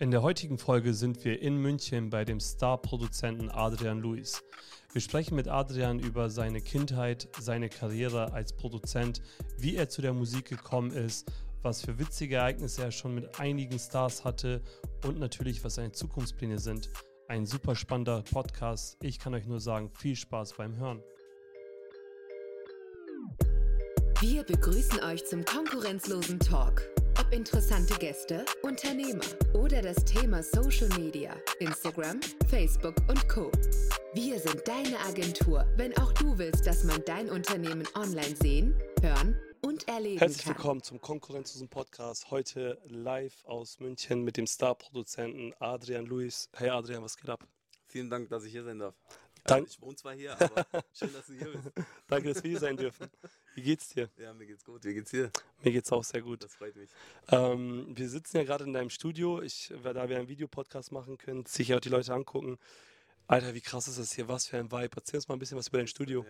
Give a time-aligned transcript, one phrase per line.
[0.00, 4.44] In der heutigen Folge sind wir in München bei dem Star-Produzenten Adrian Luis.
[4.92, 9.20] Wir sprechen mit Adrian über seine Kindheit, seine Karriere als Produzent,
[9.58, 11.28] wie er zu der Musik gekommen ist,
[11.62, 14.62] was für witzige Ereignisse er schon mit einigen Stars hatte
[15.04, 16.90] und natürlich, was seine Zukunftspläne sind.
[17.26, 18.98] Ein super spannender Podcast.
[19.02, 21.02] Ich kann euch nur sagen, viel Spaß beim Hören.
[24.20, 26.88] Wir begrüßen euch zum konkurrenzlosen Talk.
[27.28, 29.20] Ob interessante Gäste, Unternehmer
[29.52, 33.50] oder das Thema Social Media, Instagram, Facebook und Co.
[34.14, 39.38] Wir sind deine Agentur, wenn auch du willst, dass man dein Unternehmen online sehen, hören
[39.62, 40.54] und erleben Herzlich kann.
[40.56, 42.30] willkommen zum konkurrenzlosen Podcast.
[42.30, 46.48] Heute live aus München mit dem Star-Produzenten Adrian Luis.
[46.56, 47.46] Hey Adrian, was geht ab?
[47.88, 48.94] Vielen Dank, dass ich hier sein darf.
[49.44, 51.70] Dank- Also ich wohne zwar hier, aber schön, dass du hier bist.
[52.08, 53.10] Danke, dass wir hier sein dürfen.
[53.58, 54.08] Wie geht's dir?
[54.18, 54.84] Ja, mir geht's gut.
[54.84, 55.32] Wie geht's dir?
[55.64, 56.44] Mir geht's auch sehr gut.
[56.44, 56.90] Das freut mich.
[57.26, 59.42] Ähm, wir sitzen ja gerade in deinem Studio.
[59.42, 62.56] Ich, da wir einen Videopodcast machen können, sicher auch die Leute angucken.
[63.26, 64.28] Alter, wie krass ist das hier?
[64.28, 64.90] Was für ein Vibe.
[64.94, 66.24] Erzähl uns mal ein bisschen was über dein Studio.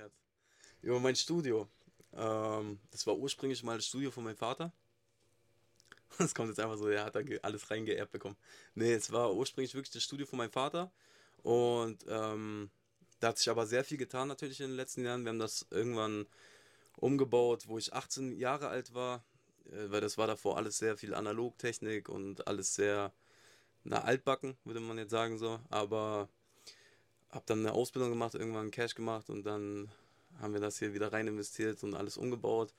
[0.80, 1.68] Über mein Studio.
[2.14, 4.72] Ähm, das war ursprünglich mal das Studio von meinem Vater.
[6.16, 8.38] Das kommt jetzt einfach so, er hat da alles reingeerbt bekommen.
[8.74, 10.90] Nee, es war ursprünglich wirklich das Studio von meinem Vater.
[11.42, 12.70] Und ähm,
[13.20, 15.24] da hat sich aber sehr viel getan natürlich in den letzten Jahren.
[15.24, 16.26] Wir haben das irgendwann
[17.00, 19.24] umgebaut, wo ich 18 Jahre alt war,
[19.70, 23.12] äh, weil das war davor alles sehr viel Analogtechnik und alles sehr
[23.84, 25.60] na, altbacken, würde man jetzt sagen so.
[25.70, 26.28] Aber
[27.30, 29.91] habe dann eine Ausbildung gemacht, irgendwann Cash gemacht und dann
[30.41, 32.72] haben wir das hier wieder rein investiert und alles umgebaut.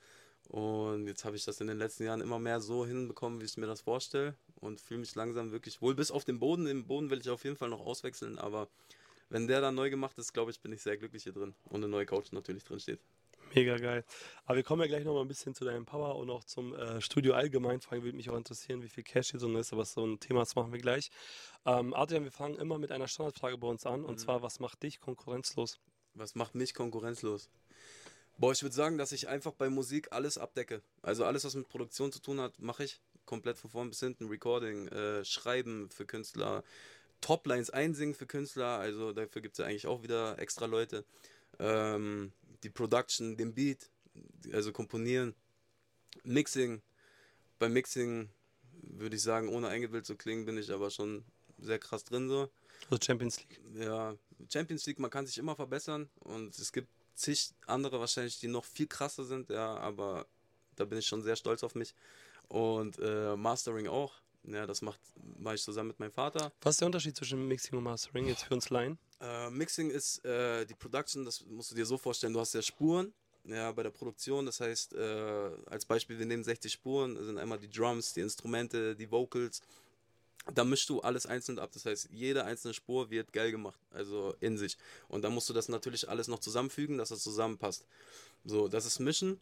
[0.48, 3.56] Und jetzt habe ich das in den letzten Jahren immer mehr so hinbekommen, wie ich
[3.56, 6.64] mir das vorstelle und fühle mich langsam wirklich wohl bis auf den Boden.
[6.64, 8.68] Den Boden will ich auf jeden Fall noch auswechseln, aber
[9.28, 11.76] wenn der dann neu gemacht ist, glaube ich, bin ich sehr glücklich hier drin und
[11.76, 13.00] eine neue Couch natürlich drin steht.
[13.54, 14.04] Mega geil.
[14.44, 16.74] Aber wir kommen ja gleich noch mal ein bisschen zu deinem Papa und auch zum
[16.74, 17.80] äh, Studio allgemein.
[17.80, 20.20] Vor allem würde mich auch interessieren, wie viel Cash hier drin ist, aber so ein
[20.20, 21.10] Thema, das machen wir gleich.
[21.66, 24.18] Ähm, Adrian, wir fangen immer mit einer Standardfrage bei uns an und Mhm.
[24.18, 25.80] zwar, was macht dich konkurrenzlos?
[26.14, 27.48] Was macht mich konkurrenzlos?
[28.38, 30.82] Boah, ich würde sagen, dass ich einfach bei Musik alles abdecke.
[31.02, 33.00] Also alles, was mit Produktion zu tun hat, mache ich.
[33.26, 34.28] Komplett von vorn bis hinten.
[34.28, 36.64] Recording, äh, Schreiben für Künstler,
[37.20, 38.78] Toplines einsingen für Künstler.
[38.78, 41.04] Also dafür gibt es ja eigentlich auch wieder extra Leute.
[41.58, 42.32] Ähm,
[42.62, 43.90] die Production, den Beat,
[44.52, 45.34] also komponieren,
[46.24, 46.82] Mixing.
[47.58, 48.30] Beim Mixing
[48.82, 51.24] würde ich sagen, ohne eingebildet zu klingen, bin ich aber schon
[51.58, 52.50] sehr krass drin so
[52.88, 53.60] Also Champions League.
[53.74, 54.16] ja,
[54.50, 58.64] Champions League, man kann sich immer verbessern und es gibt zig andere wahrscheinlich, die noch
[58.64, 60.26] viel krasser sind, ja, aber
[60.76, 61.94] da bin ich schon sehr stolz auf mich.
[62.48, 65.00] Und äh, Mastering auch, ja, das macht,
[65.38, 66.52] mache ich zusammen mit meinem Vater.
[66.62, 68.98] Was ist der Unterschied zwischen Mixing und Mastering jetzt für uns Laien?
[69.20, 72.62] Äh, Mixing ist äh, die Production, das musst du dir so vorstellen, du hast ja
[72.62, 73.12] Spuren,
[73.44, 77.58] ja, bei der Produktion, das heißt, äh, als Beispiel, wir nehmen 60 Spuren, sind einmal
[77.58, 79.60] die Drums, die Instrumente, die Vocals,
[80.54, 81.70] da mischst du alles einzeln ab.
[81.72, 84.76] Das heißt, jede einzelne Spur wird geil gemacht, also in sich.
[85.08, 87.84] Und dann musst du das natürlich alles noch zusammenfügen, dass das zusammenpasst.
[88.44, 89.38] So, das ist Mischen.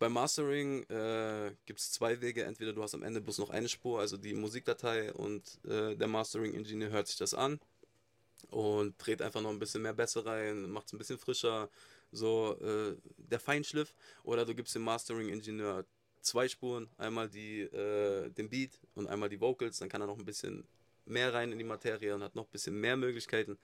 [0.00, 2.44] Beim Mastering äh, gibt es zwei Wege.
[2.44, 6.08] Entweder du hast am Ende bloß noch eine Spur, also die Musikdatei, und äh, der
[6.08, 7.60] Mastering-Ingenieur hört sich das an
[8.50, 11.68] und dreht einfach noch ein bisschen mehr Bässe rein, macht es ein bisschen frischer,
[12.12, 13.94] so äh, der Feinschliff.
[14.24, 15.84] Oder du gibst dem Mastering-Ingenieur
[16.22, 20.18] zwei Spuren, einmal die, äh, den Beat und einmal die Vocals, dann kann er noch
[20.18, 20.66] ein bisschen
[21.06, 23.58] mehr rein in die Materie und hat noch ein bisschen mehr Möglichkeiten.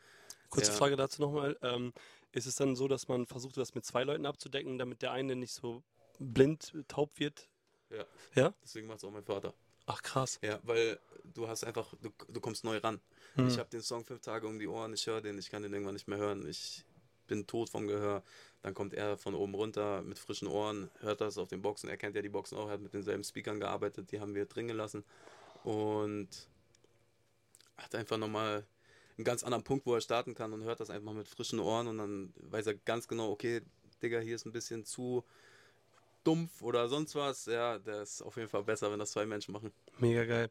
[0.48, 0.76] Kurze Ja.
[0.76, 1.56] Frage dazu nochmal.
[1.62, 1.92] Ähm,
[2.32, 5.36] ist es dann so, dass man versucht, das mit zwei Leuten abzudecken, damit der eine
[5.36, 5.82] nicht so
[6.19, 7.48] blind, taub wird?
[7.91, 8.04] Ja.
[8.34, 8.54] Ja?
[8.62, 9.54] Deswegen macht es auch mein Vater.
[9.86, 10.38] Ach krass.
[10.42, 10.98] Ja, weil
[11.34, 13.00] du hast einfach, du, du kommst neu ran.
[13.34, 13.48] Hm.
[13.48, 15.72] Ich habe den Song fünf Tage um die Ohren, ich höre den, ich kann den
[15.72, 16.47] irgendwann nicht mehr hören.
[16.47, 16.84] Ich
[17.26, 18.22] bin tot vom Gehör.
[18.62, 21.88] Dann kommt er von oben runter mit frischen Ohren, hört das auf den Boxen.
[21.88, 24.47] Er kennt ja die Boxen auch, er hat mit denselben Speakern gearbeitet, die haben wir
[24.47, 25.04] drin gelassen.
[25.62, 26.28] Und
[27.76, 28.64] hat einfach nochmal
[29.16, 31.86] einen ganz anderen Punkt, wo er starten kann und hört das einfach mit frischen Ohren
[31.86, 33.62] und dann weiß er ganz genau, okay,
[34.03, 35.24] Digga, hier ist ein bisschen zu
[36.26, 37.47] dumpf oder sonst was.
[37.47, 39.72] Ja, der ist auf jeden Fall besser, wenn das zwei Menschen machen.
[39.98, 40.50] Mega geil.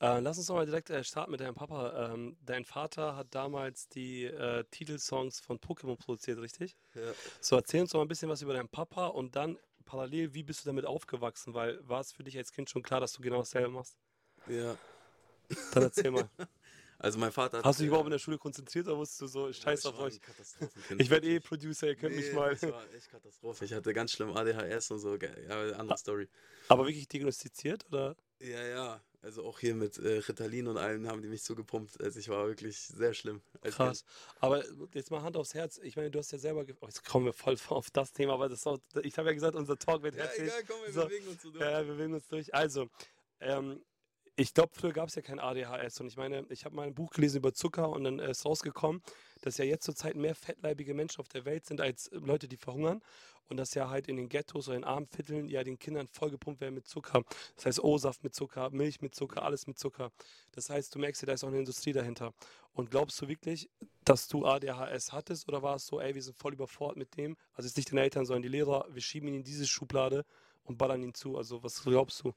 [0.00, 2.12] Äh, lass uns doch mal direkt äh, starten mit deinem Papa.
[2.12, 6.76] Ähm, dein Vater hat damals die äh, Titelsongs von Pokémon produziert, richtig?
[6.94, 7.12] Ja.
[7.40, 10.44] So, erzähl uns doch mal ein bisschen was über deinen Papa und dann parallel, wie
[10.44, 11.54] bist du damit aufgewachsen?
[11.54, 13.96] Weil war es für dich als Kind schon klar, dass du genau dasselbe machst?
[14.46, 14.76] ja.
[15.72, 16.28] Dann erzähl mal.
[16.98, 19.20] Also mein Vater hat, Hast du dich äh, überhaupt in der Schule konzentriert oder wusstest
[19.20, 20.20] du so, scheiß ich auf war euch?
[20.98, 22.50] Ich werde eh Producer, ihr könnt mich Nee, mal.
[22.56, 23.64] Das war echt Katastrophe.
[23.64, 25.14] Ich hatte ganz schlimm ADHS und so.
[25.16, 26.28] Ja, andere Story.
[26.68, 28.16] Aber wirklich diagnostiziert oder?
[28.40, 29.00] Ja, ja.
[29.20, 32.00] Also auch hier mit äh, Ritalin und allem haben die mich so gepumpt.
[32.00, 33.42] Also ich war wirklich sehr schlimm.
[33.62, 34.04] Krass.
[34.40, 34.64] Aber
[34.94, 35.78] jetzt mal Hand aufs Herz.
[35.82, 36.64] Ich meine, du hast ja selber.
[36.80, 39.34] Oh, jetzt kommen wir voll auf das Thema, aber das ist auch, ich habe ja
[39.34, 40.24] gesagt, unser Talk wird Kind.
[40.24, 40.48] Ja, herzlich.
[40.48, 41.04] egal, komm, wir So.
[41.08, 41.62] bewegen uns so durch.
[41.62, 42.54] Ja, ja, wir bewegen uns durch.
[42.54, 42.88] Also,
[43.40, 43.82] ähm,
[44.38, 46.00] ich glaube, früher gab es ja kein ADHS.
[46.00, 49.02] Und ich meine, ich habe mal ein Buch gelesen über Zucker und dann ist rausgekommen,
[49.42, 53.02] dass ja jetzt zurzeit mehr fettleibige Menschen auf der Welt sind als Leute, die verhungern.
[53.48, 56.60] Und dass ja halt in den Ghettos oder in armen Vierteln ja den Kindern vollgepumpt
[56.60, 57.24] werden mit Zucker.
[57.56, 60.12] Das heißt O-Saft mit Zucker, Milch mit Zucker, alles mit Zucker.
[60.52, 62.32] Das heißt, du merkst ja, da ist auch eine Industrie dahinter.
[62.74, 63.68] Und glaubst du wirklich,
[64.04, 67.36] dass du ADHS hattest oder war es so, ey, wir sind voll überfordert mit dem?
[67.54, 70.24] Also jetzt nicht deine Eltern, sondern die Lehrer, wir schieben ihn in diese Schublade
[70.62, 71.36] und ballern ihn zu.
[71.36, 72.34] Also was glaubst du?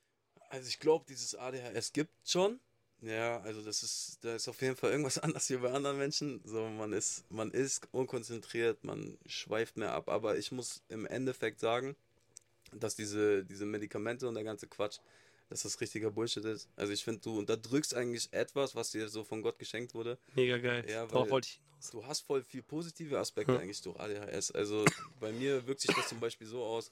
[0.51, 2.59] Also ich glaube, dieses ADHS gibt schon.
[3.01, 6.41] Ja, also das ist, da ist auf jeden Fall irgendwas anders wie bei anderen Menschen.
[6.43, 10.09] So, man ist, man ist unkonzentriert, man schweift mehr ab.
[10.09, 11.95] Aber ich muss im Endeffekt sagen,
[12.73, 14.99] dass diese, diese Medikamente und der ganze Quatsch,
[15.49, 16.69] dass das richtiger Bullshit ist.
[16.75, 20.17] Also ich finde, du unterdrückst eigentlich etwas, was dir so von Gott geschenkt wurde.
[20.35, 20.85] Mega geil.
[20.87, 21.91] Ja, Darauf weil wollte ich hinaus.
[21.91, 24.51] du hast voll viel positive Aspekte eigentlich durch ADHS.
[24.51, 24.85] Also
[25.19, 26.91] bei mir wirkt sich das zum Beispiel so aus,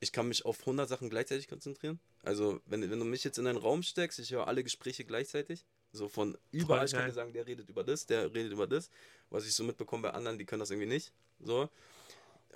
[0.00, 1.98] ich kann mich auf 100 Sachen gleichzeitig konzentrieren.
[2.22, 5.64] Also wenn, wenn du mich jetzt in einen Raum steckst, ich höre alle Gespräche gleichzeitig.
[5.92, 8.90] So von überall, ich kann dir sagen, der redet über das, der redet über das.
[9.30, 11.12] Was ich so mitbekomme bei anderen, die können das irgendwie nicht.
[11.40, 11.68] So.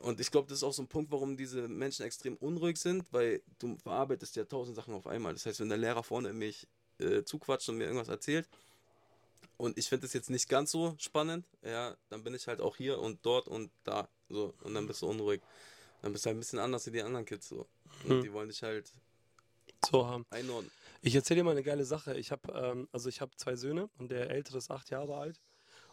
[0.01, 3.05] Und ich glaube, das ist auch so ein Punkt, warum diese Menschen extrem unruhig sind,
[3.13, 5.33] weil du verarbeitest ja tausend Sachen auf einmal.
[5.33, 6.67] Das heißt, wenn der Lehrer vorne mich
[6.99, 8.49] äh, zuquatscht und mir irgendwas erzählt,
[9.57, 12.77] und ich finde das jetzt nicht ganz so spannend, ja, dann bin ich halt auch
[12.77, 14.09] hier und dort und da.
[14.29, 15.41] So, und dann bist du unruhig.
[16.03, 17.67] Dann bist du halt ein bisschen anders wie die anderen Kids so.
[18.05, 18.23] Und Hm.
[18.23, 18.93] die wollen dich halt
[19.91, 20.27] So haben.
[20.31, 20.71] einordnen.
[21.01, 22.15] Ich erzähle dir mal eine geile Sache.
[22.17, 25.41] Ich habe ähm, also ich habe zwei Söhne und der ältere ist acht Jahre alt.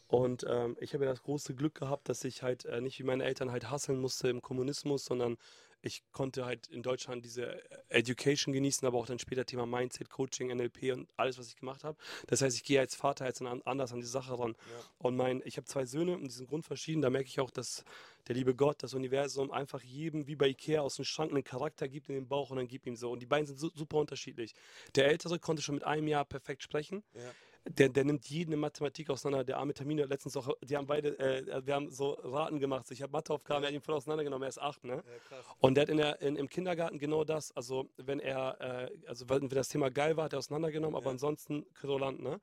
[0.07, 3.03] Und ähm, ich habe ja das große Glück gehabt, dass ich halt äh, nicht wie
[3.03, 5.38] meine Eltern halt hasseln musste im Kommunismus, sondern
[5.81, 10.10] ich konnte halt in Deutschland diese äh, Education genießen, aber auch dann später Thema Mindset,
[10.10, 11.98] Coaching, NLP und alles, was ich gemacht habe.
[12.28, 14.56] Das heißt, ich gehe als Vater jetzt an, anders an die Sache ran.
[14.58, 14.86] Ja.
[14.98, 17.02] Und mein, ich habe zwei Söhne und die sind grundverschieden.
[17.02, 17.84] Da merke ich auch, dass
[18.28, 21.88] der liebe Gott, das Universum einfach jedem wie bei Ikea aus dem Schrank einen Charakter
[21.88, 23.12] gibt in den Bauch und dann gibt ihm so.
[23.12, 24.54] Und die beiden sind su super unterschiedlich.
[24.96, 27.04] Der Ältere konnte schon mit einem Jahr perfekt sprechen.
[27.14, 27.31] Ja.
[27.67, 29.44] Der, der nimmt jeden in Mathematik auseinander.
[29.44, 32.89] Der arme Termine hat letztens auch, die haben beide, äh, wir haben so Raten gemacht.
[32.89, 35.03] Ich habe Matheaufgaben, er hat ihn voll auseinandergenommen, er ist acht, ne?
[35.27, 35.45] krass.
[35.59, 37.51] Und der hat in der, in, im Kindergarten genau das.
[37.56, 41.11] Also, wenn er, äh, also wenn das Thema geil war, hat er auseinandergenommen, aber Ja.
[41.11, 42.39] ansonsten querulant, ne?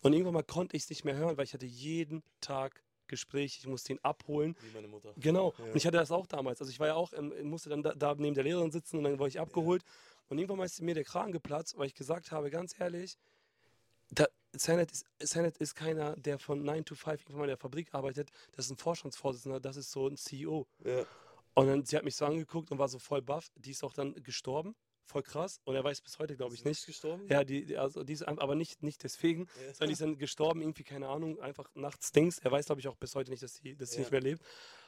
[0.00, 3.56] Und irgendwann mal konnte ich es nicht mehr hören, weil ich hatte jeden Tag Gespräch,
[3.58, 4.54] ich musste ihn abholen.
[4.60, 5.12] Wie meine Mutter.
[5.16, 5.54] Genau.
[5.58, 5.64] Ja.
[5.64, 6.60] Und ich hatte das auch damals.
[6.60, 9.04] Also ich war ja auch, ähm, musste dann da, da neben der Lehrerin sitzen und
[9.04, 9.82] dann wurde ich abgeholt.
[10.28, 13.16] Und irgendwann mal ist mir der Kragen geplatzt, weil ich gesagt habe, ganz ehrlich,
[14.10, 14.26] da,
[14.56, 17.92] Sanet ist, Sanet ist keiner, der von 9 to 5 irgendwann mal in der Fabrik
[17.92, 18.30] arbeitet.
[18.52, 20.66] Das ist ein Vorstandsvorsitzender, das ist so ein CEO.
[20.84, 21.04] Ja.
[21.54, 23.50] Und dann, sie hat mich so angeguckt und war so voll baff.
[23.56, 24.74] Die ist auch dann gestorben.
[25.04, 25.60] Voll krass.
[25.64, 26.84] Und er weiß bis heute, glaube ich, nicht.
[26.84, 27.26] gestorben?
[27.28, 29.72] Ja, die, also die ist aber nicht, nicht deswegen, Ja.
[29.74, 32.38] sondern die ist dann gestorben, irgendwie, keine Ahnung, einfach nachts Dings.
[32.38, 34.00] Er weiß, glaube ich, auch bis heute nicht, dass sie, dass sie Ja.
[34.02, 34.42] nicht mehr lebt.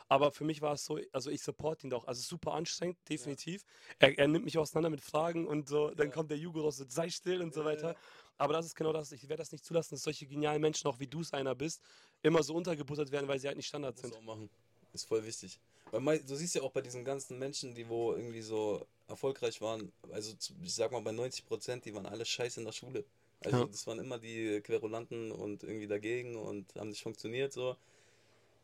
[0.08, 2.04] Aber für mich war es so, also ich support ihn doch.
[2.06, 3.62] Also super anstrengend, definitiv.
[4.00, 6.12] Er, er nimmt mich auseinander mit Fragen und so, dann Ja.
[6.12, 7.96] kommt der Jugo raus, so, sei still und so Ja, weiter.
[8.40, 9.12] Aber das ist genau das.
[9.12, 11.82] Ich werde das nicht zulassen, dass solche genialen Menschen, auch wie du es einer bist,
[12.22, 14.14] immer so untergebuttert werden, weil sie halt nicht Standard Muss sind.
[14.14, 14.48] auch machen.
[14.94, 15.60] Ist voll wichtig.
[15.92, 19.92] Weil du siehst ja auch bei diesen ganzen Menschen, die wo irgendwie so erfolgreich waren,
[20.10, 20.32] also
[20.62, 23.04] ich sag mal bei 90 Prozent, die waren alle scheiße in der Schule.
[23.44, 23.66] Also Ja.
[23.66, 27.76] das waren immer die Querulanten und irgendwie dagegen und haben nicht funktioniert so.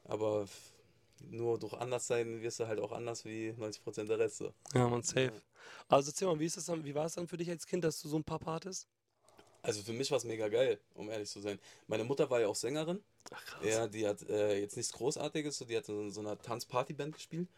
[0.05, 0.47] Aber
[1.21, 4.55] nur durch Anderssein wirst du halt auch anders wie 90 Prozent der Rest so.
[4.73, 5.25] Ja, man, safe.
[5.27, 5.33] Ja.
[5.89, 7.85] Also erzähl mal, wie, ist das dann, wie war es dann für dich als Kind,
[7.85, 8.89] dass du so einen Papa hattest?
[9.67, 11.59] Also für mich war es mega geil, um ehrlich zu sein.
[11.89, 13.03] Meine Mutter war ja auch Sängerin.
[13.33, 13.65] Ach krass.
[13.65, 17.49] Ja, die hat äh, jetzt nichts Großartiges, so, die hat in so einer Tanzpartyband gespielt.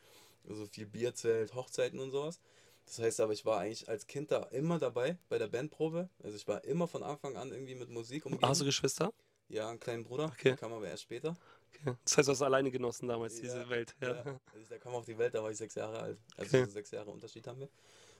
[0.49, 2.41] Also viel Bierzelt, Hochzeiten und sowas.
[2.87, 6.09] Das heißt aber, ich war eigentlich als Kind da immer dabei bei der Bandprobe.
[6.23, 8.49] Also ich war immer von Anfang an irgendwie mit Musik umgeben.
[8.49, 9.13] Hast du Geschwister?
[9.49, 10.27] Ja, einen kleinen Bruder.
[10.27, 10.51] Okay.
[10.51, 11.37] Der kam aber erst später.
[11.75, 11.95] Okay.
[12.05, 13.95] Das heißt, du hast alleine genossen damals, diese Ja, Welt.
[14.01, 14.15] Ja.
[14.25, 14.41] Ja.
[14.55, 16.19] Also der kam auf die Welt, da war ich sechs Jahre alt.
[16.37, 16.65] Also Okay.
[16.65, 17.69] so sechs Jahre Unterschied haben wir.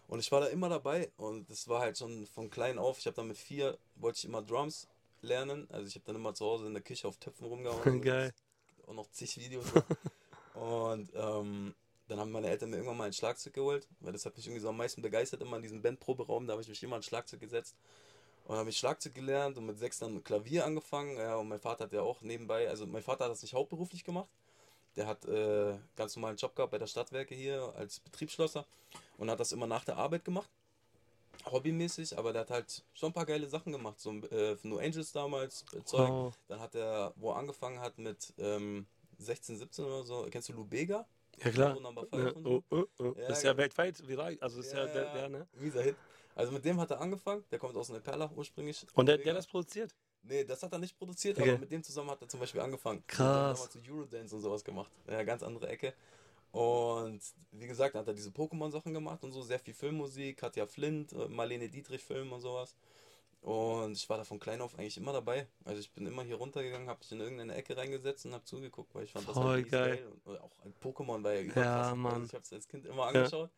[0.09, 2.99] Und ich war da immer dabei und das war halt schon von klein auf.
[2.99, 4.89] Ich habe dann mit vier, wollte ich immer Drums
[5.21, 5.69] lernen.
[5.71, 8.01] Also ich habe dann immer zu Hause in der Küche auf Töpfen rumgehauen.
[8.03, 8.33] Geil.
[8.87, 9.67] auch noch zig Videos.
[10.55, 11.75] und ähm,
[12.09, 14.63] dann haben meine Eltern mir irgendwann mal ein Schlagzeug geholt, weil das hat mich irgendwie
[14.63, 17.41] so am meisten begeistert, immer in diesem Bandproberaum, da habe ich mich immer an Schlagzeug
[17.41, 17.77] gesetzt.
[18.45, 21.19] Und dann habe ich Schlagzeug gelernt und mit sechs dann Klavier angefangen.
[21.19, 24.05] Ja, und mein Vater hat ja auch nebenbei, also mein Vater hat das nicht hauptberuflich
[24.05, 24.31] gemacht.
[24.97, 28.65] Der hat äh, ganz normalen Job gehabt bei der Stadtwerke hier als Betriebsschlosser
[29.19, 30.49] und hat das immer nach der Arbeit gemacht.
[31.45, 34.01] Hobbymäßig, aber der hat halt schon ein paar geile Sachen gemacht.
[34.01, 36.09] So äh, New Angels damals, äh, Zeug.
[36.09, 36.35] Wow.
[36.49, 38.87] Dann hat er, wo er angefangen hat mit ähm,
[39.19, 41.07] 16, 17 oder so, kennst du Lubega?
[41.45, 41.77] Ja, klar.
[41.81, 43.05] Ja, und oh, oh, oh.
[43.17, 43.63] Ja, das ist ja genau.
[43.63, 44.37] weltweit viral.
[44.41, 45.47] Also ist ja, der, der, ne?
[45.55, 45.97] Mieser Hit.
[46.35, 48.87] Also mit dem hat er angefangen, der kommt aus Neuperlach ursprünglich.
[48.95, 49.95] Und der, der das produziert?
[50.23, 51.51] Nee, das hat er nicht produziert, Okay.
[51.51, 53.03] aber mit dem zusammen hat er zum Beispiel angefangen.
[53.07, 53.19] Krass.
[53.19, 54.91] Der hat damals so Eurodance und sowas gemacht.
[55.09, 55.95] Ja, ganz andere Ecke.
[56.59, 57.21] Und
[57.53, 61.29] wie gesagt, hat er diese Pokémon-Sachen gemacht und so, sehr viel Filmmusik, Katja Flint, äh,
[61.29, 62.75] Marlene Dietrich Film und sowas.
[63.43, 65.47] Und ich war da von klein auf eigentlich immer dabei.
[65.65, 68.93] Also ich bin immer hier runtergegangen, habe mich in irgendeine Ecke reingesetzt und habe zugeguckt,
[68.93, 70.13] weil ich fand das Voll halt mies geil.
[70.25, 71.65] Und, auch ein Pokémon war ja überkrass.
[71.65, 72.25] Ja, Also Mann.
[72.25, 73.51] ich habe es als Kind immer angeschaut.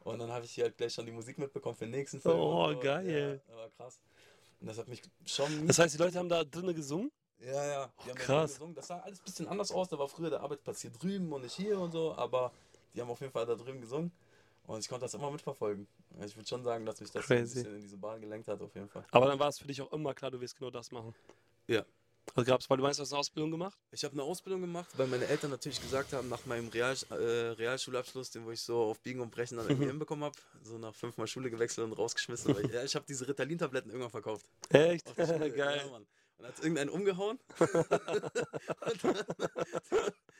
[0.00, 2.38] Und dann habe ich hier halt gleich schon die Musik mitbekommen für den nächsten Film.
[2.38, 2.78] Oh, so.
[2.78, 3.40] geil.
[3.48, 3.98] Ja, war krass.
[4.60, 5.66] Und das hat mich schon...
[5.66, 7.10] Das heißt, die Leute haben da drinnen gesungen?
[7.40, 7.92] Ja, ja.
[8.04, 8.60] Die haben da krass.
[8.74, 9.88] Das sah alles ein bisschen anders aus.
[9.88, 12.14] Da war früher der Arbeitsplatz hier drüben und nicht hier und so.
[12.14, 12.52] Aber
[12.94, 14.12] die haben auf jeden Fall da drüben gesungen.
[14.66, 15.86] Und ich konnte das immer mitverfolgen.
[16.14, 17.54] Also Ich würde schon sagen, dass mich das so ein Crazy.
[17.56, 19.04] bisschen in diese Bahn gelenkt hat, auf jeden Fall.
[19.10, 21.14] Aber dann war es für dich auch immer klar, du wirst genau das machen.
[21.66, 21.84] Ja.
[22.34, 23.78] Also gab's, weil du meinst, du hast eine Ausbildung gemacht?
[23.90, 27.14] Ich habe eine Ausbildung gemacht, weil meine Eltern natürlich gesagt haben, nach meinem Real, äh,
[27.14, 30.94] Realschulabschluss, den wo ich so auf Biegen und Brechen dann irgendwie hinbekommen habe, so nach
[30.94, 32.54] fünfmal Schule gewechselt und rausgeschmissen.
[32.64, 34.46] Ich, ja, ich habe diese Ritalin-Tabletten irgendwann verkauft.
[34.70, 35.14] Echt?
[35.16, 35.82] Geil.
[35.84, 36.06] Ja, Mann.
[36.38, 37.38] Und hat irgendeinen umgehauen.
[37.58, 39.16] und dann,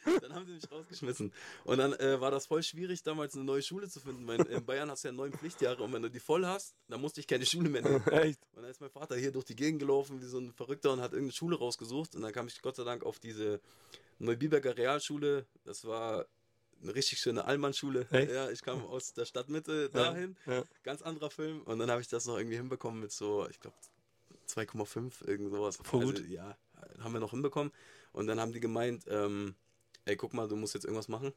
[0.20, 1.32] dann haben sie mich rausgeschmissen.
[1.64, 4.26] Und dann äh, war das voll schwierig, damals eine neue Schule zu finden.
[4.26, 7.00] Weil in Bayern hast du ja neun Pflichtjahre und wenn du die voll hast, dann
[7.00, 8.06] musste ich keine Schule mehr nehmen.
[8.08, 8.40] Echt?
[8.52, 11.00] Und dann ist mein Vater hier durch die Gegend gelaufen wie so ein Verrückter und
[11.00, 12.16] hat irgendeine Schule rausgesucht.
[12.16, 13.60] Und dann kam ich Gott sei Dank auf diese
[14.18, 15.46] Neubiberger Realschule.
[15.64, 16.26] Das war
[16.82, 18.06] eine richtig schöne Allmannschule.
[18.10, 20.36] Ja, ich kam aus der Stadtmitte dahin.
[20.46, 20.64] Ja.
[20.82, 21.62] Ganz anderer Film.
[21.62, 23.76] Und dann habe ich das noch irgendwie hinbekommen mit so, ich glaube,
[24.48, 25.78] 2,5, irgend sowas.
[25.82, 26.22] Voll also.
[26.24, 26.56] Ja,
[27.00, 27.72] haben wir noch hinbekommen.
[28.12, 29.54] Und dann haben die gemeint, ähm,
[30.04, 31.32] ey, guck mal, du musst jetzt irgendwas machen.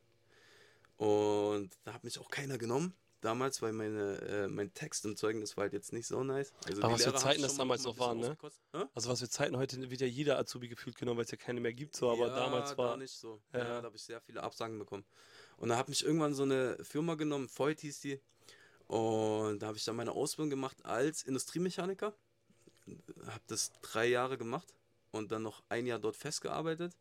[0.97, 2.93] Und da hat mich auch keiner genommen.
[3.21, 6.53] Damals, weil meine, äh, mein Text im Zeugnis war halt jetzt nicht so nice.
[6.65, 8.37] Also Aber was für Lehrer haben Zeiten das damals noch waren, ne?
[8.93, 11.59] Also was für Zeiten heute wird ja jeder Azubi gefühlt genommen, weil es ja keine
[11.59, 12.91] mehr gibt, so, aber ja, damals war.
[12.91, 13.41] Da nicht so.
[13.53, 13.59] Ja.
[13.59, 15.03] Ja, da habe ich sehr viele Absagen bekommen.
[15.57, 18.21] Und da hat mich irgendwann so eine Firma genommen, Voigt hieß die.
[18.85, 22.15] Und da habe ich dann meine Ausbildung gemacht als Industriemechaniker.
[23.25, 24.67] Habe das drei Jahre gemacht
[25.11, 26.93] und dann noch ein Jahr dort festgearbeitet.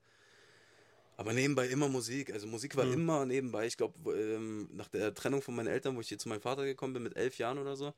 [1.16, 2.32] Aber nebenbei immer Musik.
[2.32, 2.92] Also Musik war Mhm.
[2.92, 3.66] immer nebenbei.
[3.66, 6.64] Ich glaube, ähm, nach der Trennung von meinen Eltern, wo ich hier zu meinem Vater
[6.64, 7.94] gekommen bin mit elf Jahren oder so,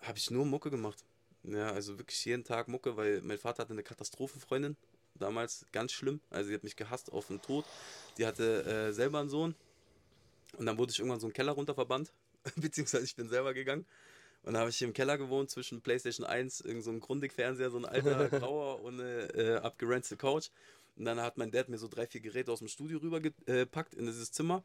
[0.00, 1.04] habe ich nur Mucke gemacht.
[1.44, 4.76] Ja, also wirklich jeden Tag Mucke, weil mein Vater hatte eine Katastrophenfreundin.
[5.14, 6.20] Damals ganz schlimm.
[6.30, 7.64] Also sie hat mich gehasst auf den Tod.
[8.18, 9.54] Die hatte äh, selber einen Sohn.
[10.56, 12.12] Und dann wurde ich irgendwann so einen Keller runter verbannt.
[12.56, 13.86] Beziehungsweise ich bin selber gegangen.
[14.42, 17.84] Und dann habe ich im Keller gewohnt zwischen PlayStation 1, irgend so Grundig-Fernseher, so ein
[17.84, 20.48] alter grauer und eine äh, abgerenzte Couch.
[20.96, 24.06] Und dann hat mein Dad mir so drei, vier Geräte aus dem Studio rübergepackt in
[24.06, 24.64] dieses Zimmer.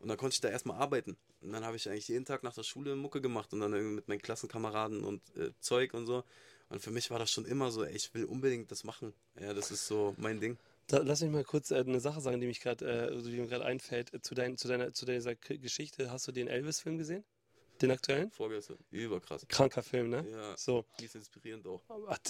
[0.00, 1.16] Und dann konnte ich da erstmal arbeiten.
[1.40, 3.94] Und dann habe ich eigentlich jeden Tag nach der Schule Mucke gemacht und dann irgendwie
[3.94, 6.24] mit meinen Klassenkameraden und äh, Zeug und so.
[6.68, 9.14] Und für mich war das schon immer so, ey, ich will unbedingt das machen.
[9.40, 10.58] Ja, das ist so mein Ding.
[10.86, 13.38] Da, lass mich mal kurz äh, eine Sache sagen, die mich gerade, äh, also die
[13.38, 14.12] mir gerade einfällt.
[14.12, 17.24] Äh, Zu, dein, zu, deiner, zu dieser K Geschichte, hast du den Elvis-Film gesehen?
[17.84, 18.30] Den aktuellen?
[18.30, 18.78] Vorgestern.
[18.90, 19.46] Überkrass.
[19.48, 20.26] Kranker Film, ne?
[20.30, 20.84] Ja, So.
[21.00, 21.82] mies inspirierend auch.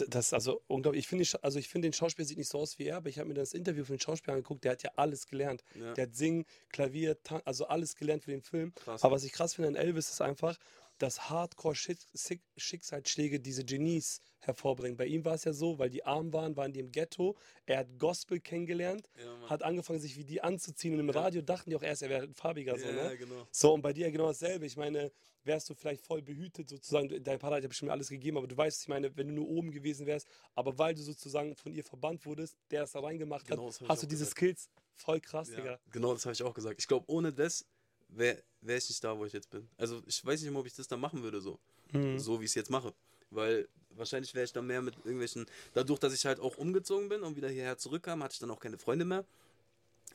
[0.09, 1.05] Das ist also unglaublich.
[1.05, 3.09] Ich finde, die also ich finde, den Schauspieler sieht nicht so aus wie er, aber
[3.09, 4.65] ich habe mir das Interview von den Schauspieler angeguckt.
[4.65, 5.63] Der hat ja alles gelernt.
[5.75, 5.95] Ja.
[5.95, 8.75] Der hat Singen, Klavier, Tan also alles gelernt für den Film.
[8.75, 9.03] Krass.
[9.05, 10.57] Aber was ich krass finde an Elvis ist einfach,
[10.99, 14.97] dass Hardcore-Schicksalsschläge diese Genies hervorbringen.
[14.97, 17.37] Bei ihm war es ja so, weil die arm waren, waren die im Ghetto.
[17.67, 20.95] Er hat Gospel kennengelernt, Ja, hat angefangen, sich wie die anzuziehen.
[20.95, 21.15] Und im Ja.
[21.21, 22.79] Radio dachten die auch erst, er wäre ein farbiger.
[22.79, 23.19] So, ja, ne?
[23.19, 23.47] genau.
[23.51, 24.67] So, und bei dir genau dasselbe.
[24.67, 25.13] Ich meine,
[25.45, 28.57] wärst du vielleicht voll behütet sozusagen, dein Vater hat ja bestimmt alles gegeben, aber du
[28.57, 31.85] weißt, ich meine, wenn du nur oben gewesen wärst, aber weil du sozusagen von ihr
[31.85, 34.37] verbannt wurdest, der es da reingemacht Genau, hat, hast du diese gesagt.
[34.39, 35.79] Skills voll krass, Ja, Digga.
[35.91, 36.81] genau, das habe ich auch gesagt.
[36.81, 37.67] Ich glaube, ohne das
[38.09, 39.69] wäre wär ich nicht da, wo ich jetzt bin.
[39.77, 41.59] Also ich weiß nicht mehr, ob ich das dann machen würde, so.
[41.93, 42.19] Mhm.
[42.19, 42.95] So wie ich es jetzt mache.
[43.31, 45.47] Weil wahrscheinlich wäre ich dann mehr mit irgendwelchen.
[45.75, 48.61] Dadurch, dass ich halt auch umgezogen bin und wieder hierher zurückkam, hatte ich dann auch
[48.61, 49.25] keine Freunde mehr.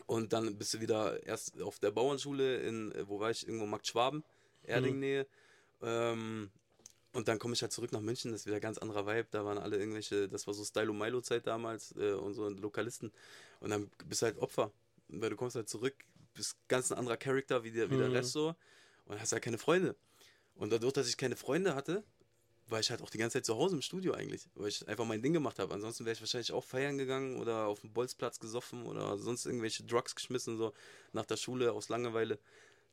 [0.06, 3.48] Und dann bist du wieder erst auf der Bauernschule in, äh, wo war ich?
[3.48, 4.24] Irgendwo Markt Schwaben,
[4.64, 5.28] Erding-Nähe.
[5.82, 6.50] Ähm,
[7.14, 9.28] und dann komme ich halt zurück nach München, das ist wieder ein ganz anderer Vibe.
[9.32, 13.12] Da waren alle irgendwelche, das war so Stylo-Milo-Zeit damals äh, und so Lokalisten.
[13.60, 14.72] Und dann bist du halt Opfer.
[15.08, 15.96] Weil du kommst halt zurück,
[16.40, 18.14] bist ganz ein anderer Charakter wie der, wie der Mhm.
[18.14, 18.56] Rest so
[19.06, 19.96] und hast halt keine Freunde.
[20.56, 22.04] Und dadurch, dass ich keine Freunde hatte,
[22.68, 25.06] war ich halt auch die ganze Zeit zu Hause im Studio eigentlich, weil ich einfach
[25.06, 25.74] mein Ding gemacht habe.
[25.74, 29.84] Ansonsten wäre ich wahrscheinlich auch feiern gegangen oder auf dem Bolzplatz gesoffen oder sonst irgendwelche
[29.84, 30.74] Drugs geschmissen, so
[31.14, 32.40] nach der Schule aus Langeweile.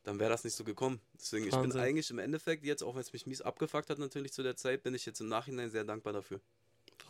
[0.03, 0.99] Dann wäre das nicht so gekommen.
[1.13, 1.81] Deswegen, ich bin Wahnsinn.
[1.81, 4.83] eigentlich im Endeffekt jetzt, auch wenn es mich mies abgefuckt hat natürlich zu der Zeit,
[4.83, 6.41] bin ich jetzt im Nachhinein sehr dankbar dafür.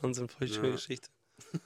[0.01, 0.71] Wahnsinn, voll schöne Ja.
[0.73, 1.09] Geschichte.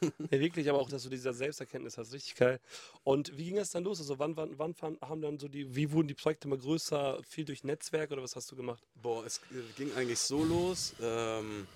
[0.02, 2.60] Ja, wirklich, aber auch, dass du diese Selbsterkenntnis hast, richtig geil.
[3.04, 4.00] Und wie ging das dann los?
[4.00, 7.46] Also wann, wann, wann haben dann so die, wie wurden die Projekte immer größer, viel
[7.46, 8.84] durch Netzwerk oder was hast du gemacht?
[9.02, 10.94] Boah, es äh, ging eigentlich so los.
[11.02, 11.68] Ähm,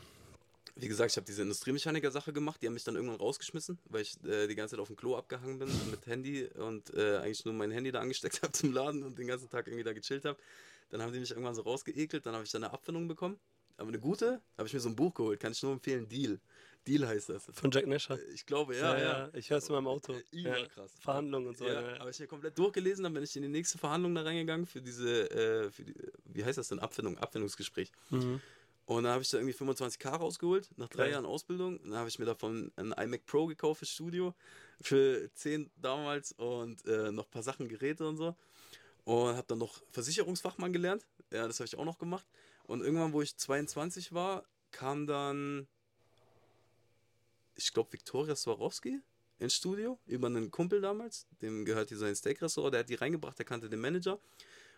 [0.76, 2.62] wie gesagt, ich habe diese Industriemechaniker-Sache gemacht.
[2.62, 5.16] Die haben mich dann irgendwann rausgeschmissen, weil ich äh, die ganze Zeit auf dem Klo
[5.16, 9.04] abgehangen bin mit Handy und äh, eigentlich nur mein Handy da angesteckt habe zum Laden
[9.04, 10.38] und den ganzen Tag irgendwie da gechillt habe.
[10.90, 12.26] Dann haben die mich irgendwann so rausgeekelt.
[12.26, 13.40] Dann habe ich dann eine Abfindung bekommen.
[13.78, 15.40] Aber eine gute, habe ich mir so ein Buch geholt.
[15.40, 16.08] Kann ich nur empfehlen.
[16.08, 16.40] Deal.
[16.88, 17.46] Deal heißt das.
[17.54, 18.20] Von Jack Nasher.
[18.34, 19.30] Ich glaube, ja, ja.
[19.34, 20.14] Ich höre es immer im Auto.
[20.14, 20.58] Äh, Ja.
[20.58, 20.92] Überkrass.
[21.00, 21.66] Verhandlungen und so.
[21.66, 24.22] Ja, Ja, aber ich habe komplett durchgelesen, dann bin ich in die nächste Verhandlung da
[24.22, 27.92] reingegangen für diese, äh, für die, wie heißt das denn, Abfindung, Abfindungsgespräch.
[28.10, 28.42] Mhm.
[28.88, 31.14] Und dann habe ich da irgendwie 25k rausgeholt, nach drei Geil.
[31.14, 31.80] Jahren Ausbildung.
[31.84, 34.36] Dann habe ich mir davon ein iMac Pro gekauft fürs Studio,
[34.80, 38.36] für 10 damals und äh, noch ein paar Sachen, Geräte und so.
[39.06, 41.04] Und habe dann noch Versicherungsfachmann gelernt.
[41.32, 42.28] Ja, das habe ich auch noch gemacht.
[42.66, 45.68] Und irgendwann, wo ich 22 war, kam dann,
[47.56, 49.02] ich glaube, Viktoria Swarovski
[49.38, 51.28] ins Studio über einen Kumpel damals.
[51.42, 52.74] Dem gehört hier sein Steak-Restaurant.
[52.74, 54.20] Der hat die reingebracht, der kannte den Manager.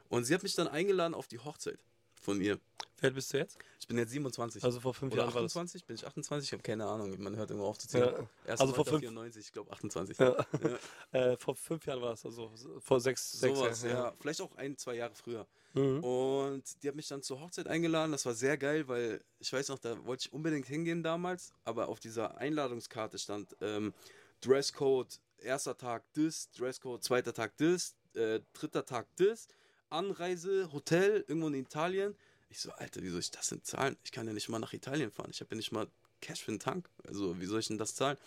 [0.10, 1.80] Und sie hat mich dann eingeladen auf die Hochzeit
[2.28, 2.60] von ihr.
[3.00, 3.58] Wie alt bist du jetzt?
[3.80, 4.62] Ich bin jetzt 27.
[4.64, 5.52] Also vor fünf Oder Jahren war das.
[5.52, 5.86] 28?
[5.86, 6.50] Bin ich 28?
[6.50, 7.16] Ich habe keine Ahnung.
[7.22, 8.12] Man hört irgendwo auf zu zählen.
[8.12, 8.28] Ja.
[8.46, 10.18] Erst Also vor fünf- 94, ich glaube 28.
[10.18, 10.36] Ja.
[11.14, 13.96] Äh, vor fünf Jahren war das, also vor sechs, sechs Sowas, Jahren.
[13.98, 14.14] ja.
[14.20, 15.48] Vielleicht auch ein, zwei Jahre früher.
[15.74, 16.04] Mhm.
[16.04, 18.12] Und die hat mich dann zur Hochzeit eingeladen.
[18.12, 21.54] Das war sehr geil, weil ich weiß noch, da wollte ich unbedingt hingehen damals.
[21.64, 23.94] Aber auf dieser Einladungskarte stand ähm,
[24.42, 29.48] Dresscode, erster Tag das, Dresscode, zweiter Tag das, äh, dritter Tag das,
[29.89, 32.15] Anreise, Hotel, irgendwo in Italien.
[32.50, 33.98] Ich so, Alter, wie soll ich das denn zahlen?
[34.03, 35.29] Ich kann ja nicht mal nach Italien fahren.
[35.32, 35.88] Ich habe ja nicht mal
[36.22, 36.89] Cash für den Tank.
[37.06, 38.17] Also, wie soll ich denn das zahlen?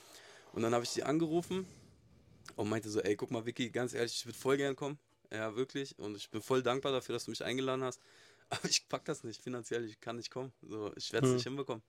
[0.52, 1.66] Und dann habe ich sie angerufen
[2.56, 4.98] und meinte so, ey, guck mal, Vicky, ganz ehrlich, ich würde voll gern kommen.
[5.32, 5.98] Ja, wirklich.
[5.98, 8.00] Und ich bin voll dankbar dafür, dass du mich eingeladen hast.
[8.50, 10.52] Aber ich pack das nicht finanziell, ich kann nicht kommen.
[10.62, 11.36] So, ich werde es Hm.
[11.36, 11.82] nicht hinbekommen.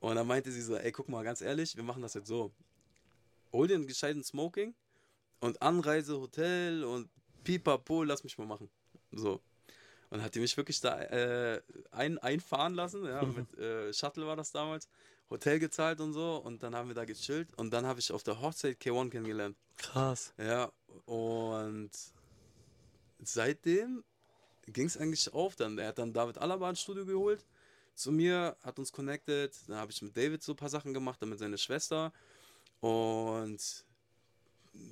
[0.00, 2.52] Und dann meinte sie so, ey, guck mal, ganz ehrlich, wir machen das jetzt so.
[3.52, 4.74] Hol dir einen gescheiten Smoking
[5.40, 7.10] und Anreise, Hotel und
[7.42, 8.70] pipapo, lass mich mal machen.
[9.12, 9.40] So.
[10.10, 11.60] Und hat die mich wirklich da äh,
[11.90, 14.88] ein, einfahren lassen, ja, mit äh, Shuttle war das damals,
[15.30, 18.22] Hotel gezahlt und so und dann haben wir da gechillt und dann habe ich auf
[18.22, 19.56] der Hochzeit K1 kennengelernt.
[19.76, 20.32] Krass.
[20.38, 20.72] Ja,
[21.04, 21.90] und
[23.22, 24.02] seitdem
[24.66, 25.56] ging es eigentlich auf.
[25.56, 27.44] Dann, er hat dann David Alaba ins Studio geholt
[27.94, 29.52] zu mir, hat uns connected.
[29.66, 32.12] Dann habe ich mit David so ein paar Sachen gemacht, dann mit seiner Schwester.
[32.80, 33.84] Und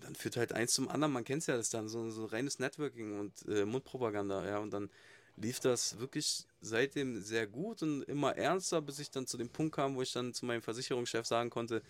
[0.00, 1.12] dann führt halt eins zum anderen.
[1.12, 4.46] Man kennt es ja, das dann so, so reines Networking und äh, Mundpropaganda.
[4.46, 4.90] Ja, und dann
[5.36, 9.74] lief das wirklich seitdem sehr gut und immer ernster, bis ich dann zu dem Punkt
[9.74, 11.82] kam, wo ich dann zu meinem Versicherungschef sagen konnte,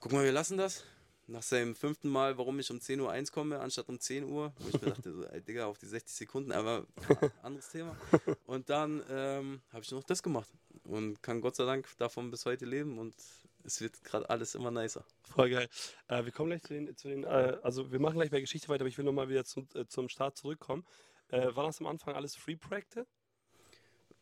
[0.00, 0.84] guck mal, wir lassen das.
[1.28, 4.68] Nach seinem fünften Mal, warum ich um 10.01 Uhr komme, anstatt um 10 Uhr, wo
[4.68, 6.86] ich mir dachte, so, ey, Digga, auf die 60 Sekunden, aber
[7.42, 7.96] anderes Thema.
[8.46, 10.48] Und dann ähm, habe ich noch das gemacht
[10.84, 13.12] und kann Gott sei Dank davon bis heute leben und
[13.66, 15.04] es wird gerade alles immer nicer.
[15.22, 15.68] Voll geil.
[16.08, 18.68] Äh, wir kommen gleich zu den, zu den äh, also wir machen gleich bei Geschichte
[18.68, 20.84] weiter, aber ich will nochmal wieder zum, äh, zum Start zurückkommen.
[21.28, 23.06] Äh, waren das am Anfang alles Free-Projekte?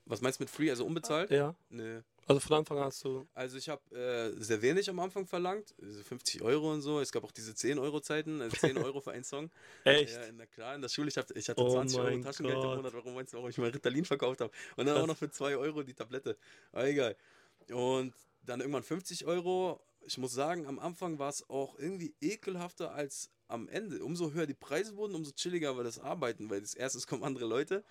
[0.06, 1.30] Was meinst du mit Free, also unbezahlt?
[1.30, 1.54] Ja.
[1.70, 2.02] Nö.
[2.26, 3.26] Also von Anfang an hast du.
[3.34, 7.00] Also ich habe äh, sehr wenig am Anfang verlangt, also 50 Euro und so.
[7.00, 9.50] Es gab auch diese 10 Euro Zeiten, also 10 Euro für einen Song.
[9.84, 10.14] Echt?
[10.14, 12.56] Ja, na klar, in der Schule, ich hatte, ich hatte Oh 20 Euro mein Taschengeld
[12.56, 12.76] im Gott.
[12.76, 12.94] Monat.
[12.94, 14.52] Warum meinst du, warum ich mal Ritalin verkauft habe?
[14.76, 15.02] Und dann Krass.
[15.04, 16.36] auch noch für 2 Euro die Tablette.
[16.72, 17.16] Aber egal.
[17.70, 18.14] Und
[18.46, 19.80] dann irgendwann 50 Euro.
[20.06, 24.04] Ich muss sagen, am Anfang war es auch irgendwie ekelhafter als am Ende.
[24.04, 27.46] Umso höher die Preise wurden, umso chilliger war das Arbeiten, weil als erstes kommen andere
[27.46, 27.84] Leute.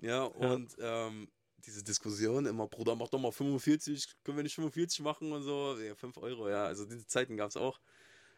[0.00, 1.28] Ja, und ähm,
[1.66, 5.76] diese Diskussion immer, Bruder, mach doch mal 45, können wir nicht 45 machen und so.
[5.78, 6.64] Ja, 5 Euro, ja.
[6.64, 7.80] Also diese Zeiten gab es auch.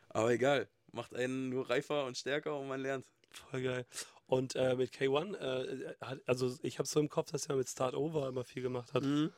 [0.09, 0.68] Aber egal.
[0.92, 3.06] Macht einen nur reifer und stärker und man lernt.
[3.30, 3.87] Voll geil.
[4.26, 5.94] Und äh, mit K1, äh,
[6.26, 9.04] also ich habe so im Kopf, dass er mit Start Over immer viel gemacht hat.
[9.04, 9.33] Mhm.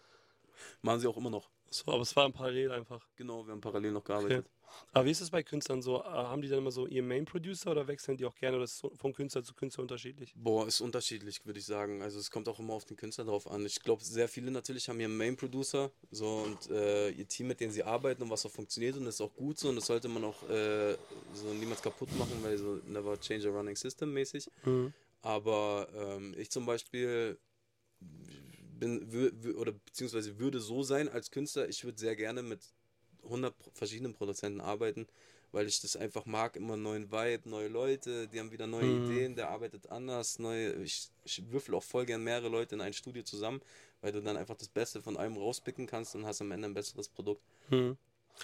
[0.81, 1.51] Machen sie auch immer noch.
[1.73, 3.07] So, aber es war im Parallel einfach.
[3.17, 4.47] Genau, wir haben parallel noch gearbeitet.
[4.93, 6.01] Aber wie ist es bei Künstlern so?
[6.01, 8.57] Äh, haben die dann immer so ihren Main-Producer oder wechseln die auch gerne?
[8.57, 10.35] Oder ist es von Künstler zu Künstler unterschiedlich?
[10.37, 12.03] Boah, ist unterschiedlich, würde ich sagen.
[12.03, 13.65] Also es kommt auch immer auf den Künstler drauf an.
[13.67, 17.61] Ich glaube, sehr viele natürlich haben ihren Main Producer so und äh, ihr Team, mit
[17.61, 19.87] dem sie arbeiten und was auch funktioniert und das ist auch gut so und das
[19.87, 20.95] sollte man auch äh,
[21.35, 24.49] so niemals kaputt machen, weil so never change a running system mäßig.
[24.65, 24.93] Mhm.
[25.23, 27.39] Aber ähm, ich zum Beispiel
[28.83, 32.61] bin oder beziehungsweise würde so sein als Künstler, ich würde sehr gerne mit
[33.25, 35.07] 100 pro- verschiedenen Produzenten arbeiten,
[35.53, 39.05] weil ich das einfach mag, immer neuen Vibe, neue Leute, die haben wieder neue Mhm.
[39.05, 42.93] Ideen, der arbeitet anders, neue, ich, ich würfel auch voll gern mehrere Leute in ein
[42.93, 43.61] Studio zusammen,
[44.01, 46.75] weil du dann einfach das Beste von einem rauspicken kannst und hast am Ende ein
[46.75, 47.43] besseres Produkt.
[47.71, 47.97] Mhm.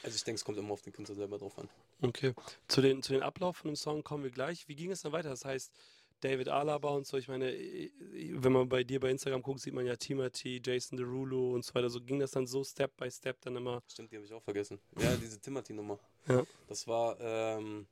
[0.02, 1.68] Also ich denke, es kommt immer auf den Künstler selber drauf an.
[2.02, 2.34] Okay.
[2.68, 4.68] Zu den, zu den Ablauf von dem Song kommen wir gleich.
[4.68, 5.30] Wie ging es dann weiter?
[5.30, 5.72] Das heißt,
[6.20, 9.86] David Alaba und so, ich meine, wenn man bei dir bei Instagram guckt, sieht man
[9.86, 11.88] ja Timothy, Jason Derulo und so weiter.
[11.88, 13.82] So ging das dann so Step by Step dann immer.
[13.88, 14.80] Stimmt, die habe ich auch vergessen.
[14.98, 15.98] Ja, diese Timothy-Nummer.
[16.28, 16.44] Ja.
[16.66, 17.86] Das war, ähm,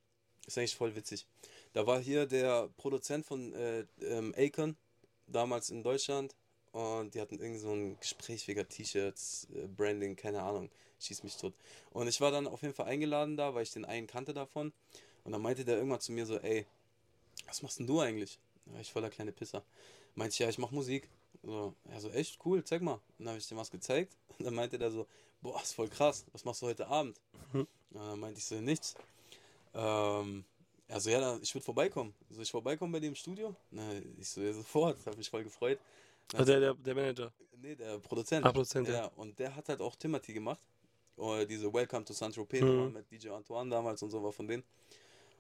[0.47, 1.27] ist eigentlich voll witzig.
[1.73, 4.77] Da war hier der Produzent von äh, ähm, Akon,
[5.27, 6.35] damals in Deutschland.
[6.73, 10.71] Und die hatten irgend so ein Gespräch wegen T-Shirts, äh, Branding, keine Ahnung.
[10.99, 11.55] Schieß mich tot.
[11.91, 14.73] Und ich war dann auf jeden Fall eingeladen da, weil ich den einen kannte davon.
[15.25, 16.67] Und dann meinte der irgendwann zu mir so, ey,
[17.47, 18.39] was machst denn du eigentlich?
[18.73, 19.63] Ja, ich voller kleine Pisser.
[20.15, 21.09] Meinte ich, ja, ich mach Musik.
[21.43, 23.01] So, ja, so, echt cool, zeig mal.
[23.19, 24.17] Dann habe ich dem was gezeigt.
[24.39, 25.07] Und dann meinte der so,
[25.41, 27.21] boah, ist voll krass, was machst du heute Abend?
[27.53, 27.67] Mhm.
[27.91, 28.95] Und dann meinte ich so, nichts.
[29.75, 30.45] Ähm,
[30.89, 32.15] also ja, dann, ich würde vorbeikommen.
[32.31, 33.55] So, ich vorbeikomme bei dem im Studio.
[33.71, 33.83] Na,
[34.19, 35.79] ich so, ja, sofort, habe mich voll gefreut.
[36.33, 37.33] Also der, der, der Manager.
[37.61, 38.45] Nee, der Produzent.
[38.45, 38.95] Ah, Produzent, ja.
[38.95, 39.07] ja.
[39.17, 40.61] Und der hat halt auch Timothy gemacht.
[41.17, 42.93] Oder diese Welcome to Saint-Tropez Mhm.
[42.93, 44.65] Mit DJ Antoine damals und so war von denen.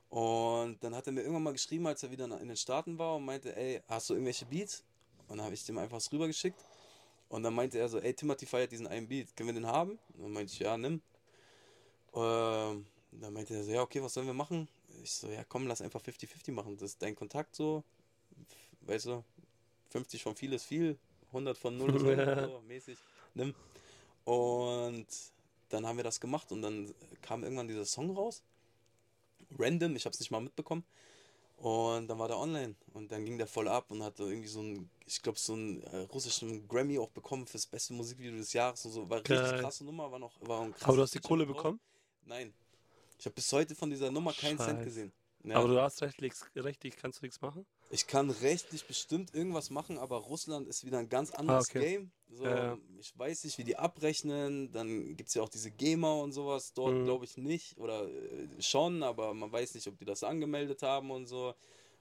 [0.08, 3.16] Und dann hat er mir irgendwann mal geschrieben, als er wieder in den Staaten war
[3.16, 4.84] und meinte, ey, hast du irgendwelche Beats?
[5.28, 6.62] Und dann habe ich dem einfach was rübergeschickt.
[7.28, 9.98] Und dann meinte er so, ey, Timothy feiert diesen einen Beat, können wir den haben?
[10.14, 11.02] Und dann meinte ich, ja, nimm.
[12.14, 14.68] Ähm, dann meinte er so, ja, okay, was sollen wir machen?
[15.02, 16.76] Ich so, ja, komm, lass einfach 50-50 machen.
[16.76, 17.82] Das ist dein Kontakt so,
[18.82, 19.24] weißt du,
[19.90, 22.98] 50 von viel ist viel, 100 von 0 ist 100, so mäßig,
[23.34, 23.54] nimm.
[24.24, 25.06] Und
[25.68, 28.42] dann haben wir das gemacht und dann kam irgendwann dieser Song raus.
[29.58, 30.84] Random, ich habe es nicht mal mitbekommen.
[31.56, 34.60] Und dann war der online und dann ging der voll ab und hatte irgendwie so
[34.60, 38.84] ein, ich glaube, so einen äh, russischen Grammy auch bekommen fürs beste Musikvideo des Jahres
[38.84, 39.08] und so.
[39.08, 39.60] War richtig Geil.
[39.60, 41.80] krasse Nummer, war noch, war ein Aber du krasses hast die Kohle bekommen?
[42.26, 42.52] Nein.
[43.18, 44.84] Ich habe bis heute von dieser Nummer keinen Cent Scheiße.
[44.84, 45.12] gesehen.
[45.46, 45.58] Ja.
[45.58, 47.64] Aber du hast rechtlich, rechtlich kannst du nichts machen?
[47.90, 51.80] Ich kann rechtlich bestimmt irgendwas machen, aber Russland ist wieder ein ganz anderes okay.
[51.80, 52.10] Game.
[52.28, 52.76] So, ja.
[52.98, 54.72] Ich weiß nicht, wie die abrechnen.
[54.72, 56.72] Dann gibt es ja auch diese GEMA und sowas.
[56.74, 57.04] Dort Mhm.
[57.04, 57.78] glaube ich nicht.
[57.78, 61.54] Oder äh, schon, aber man weiß nicht, ob die das angemeldet haben und so.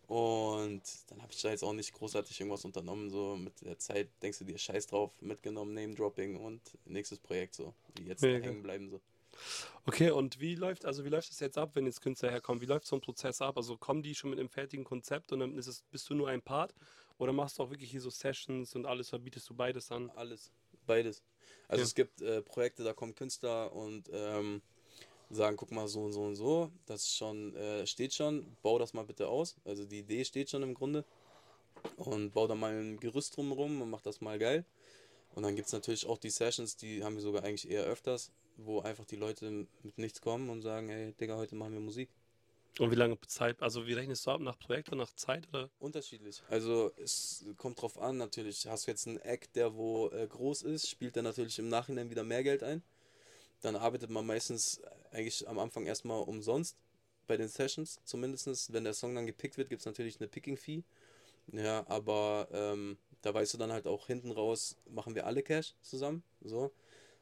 [0.08, 3.12] Und dann habe ich da jetzt auch nicht großartig irgendwas unternommen.
[3.12, 7.74] So mit der Zeit denkst du dir Scheiß drauf, mitgenommen, Name-Dropping und nächstes Projekt so.
[7.98, 8.46] Die jetzt Mega.
[8.48, 9.02] hängen bleiben so.
[9.86, 12.62] Okay, und wie läuft, also wie läuft es jetzt ab, wenn jetzt Künstler herkommen?
[12.62, 13.58] Wie läuft so ein Prozess ab?
[13.58, 16.30] Also kommen die schon mit einem fertigen Konzept und dann ist es, bist du nur
[16.30, 16.74] ein Part?
[17.18, 20.10] Oder machst du auch wirklich hier so Sessions und alles, oder bietest du beides an?
[20.16, 20.52] Alles,
[20.86, 21.22] beides.
[21.68, 21.86] Also Ja.
[21.86, 24.62] es gibt äh, Projekte, da kommen Künstler und ähm,
[25.30, 28.94] sagen, guck mal so und so und so, das schon, äh, steht schon, bau das
[28.94, 29.56] mal bitte aus.
[29.66, 31.06] Also die Idee steht schon im Grunde.
[31.98, 34.66] Und bau da mal ein Gerüst drumherum und mach das mal geil.
[35.36, 38.32] Und dann gibt es natürlich auch die Sessions, die haben wir sogar eigentlich eher öfters,
[38.58, 42.10] wo einfach die Leute mit nichts kommen und sagen, hey Digga, heute machen wir Musik.
[42.78, 45.48] Und wie lange Zeit, also wie rechnest du ab, nach Projekt oder nach Zeit?
[45.50, 45.70] Oder?
[45.80, 46.44] Unterschiedlich.
[46.50, 48.68] Also es kommt drauf an, natürlich.
[48.68, 52.10] Hast du jetzt einen Act, der wo äh, groß ist, spielt er natürlich im Nachhinein
[52.10, 52.84] wieder mehr Geld ein.
[53.62, 56.76] Dann arbeitet man meistens eigentlich am Anfang erstmal umsonst
[57.28, 58.74] bei den Sessions, zumindest.
[58.74, 60.84] Wenn der Song dann gepickt wird, gibt es natürlich eine Picking-Fee.
[61.54, 65.76] Ja, aber ähm, da weißt du dann halt auch hinten raus, machen wir alle Cash
[65.82, 66.24] zusammen.
[66.42, 66.72] So.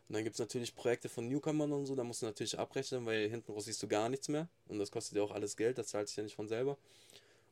[0.08, 3.06] Und dann gibt es natürlich Projekte von Newcomern und so, da musst du natürlich abrechnen,
[3.06, 4.48] weil hinten raus siehst du gar nichts mehr.
[4.68, 6.78] Und das kostet ja auch alles Geld, das zahlt sich ja nicht von selber.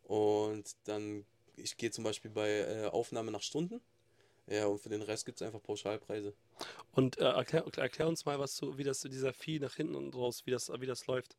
[0.03, 3.81] Und dann, ich gehe zum Beispiel bei äh, Aufnahme nach Stunden.
[4.47, 6.33] Ja, und für den Rest gibt es einfach Pauschalpreise.
[6.91, 10.13] Und äh, erklär, erklär uns mal, was so, wie das dieser Vieh nach hinten und
[10.13, 11.37] raus, wie das, wie das läuft.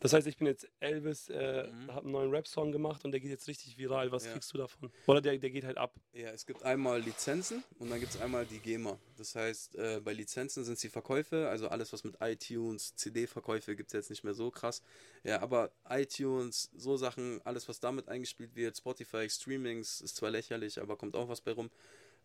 [0.00, 1.90] Das heißt, ich bin jetzt Elvis, äh, Mhm.
[1.92, 4.12] habe einen neuen Rap-Song gemacht und der geht jetzt richtig viral.
[4.12, 4.32] Was Ja.
[4.32, 4.92] kriegst du davon?
[5.06, 5.94] Oder der, der geht halt ab.
[6.12, 8.98] Ja, es gibt einmal Lizenzen und dann gibt es einmal die GEMA.
[9.16, 13.76] Das heißt, äh, bei Lizenzen sind es die Verkäufe, also alles, was mit iTunes, CD-Verkäufe
[13.76, 14.82] gibt es jetzt nicht mehr so krass.
[15.22, 20.80] Ja, aber iTunes, so Sachen, alles, was damit eingespielt wird, Spotify, Streamings, ist zwar lächerlich,
[20.80, 21.70] aber kommt auch was bei rum.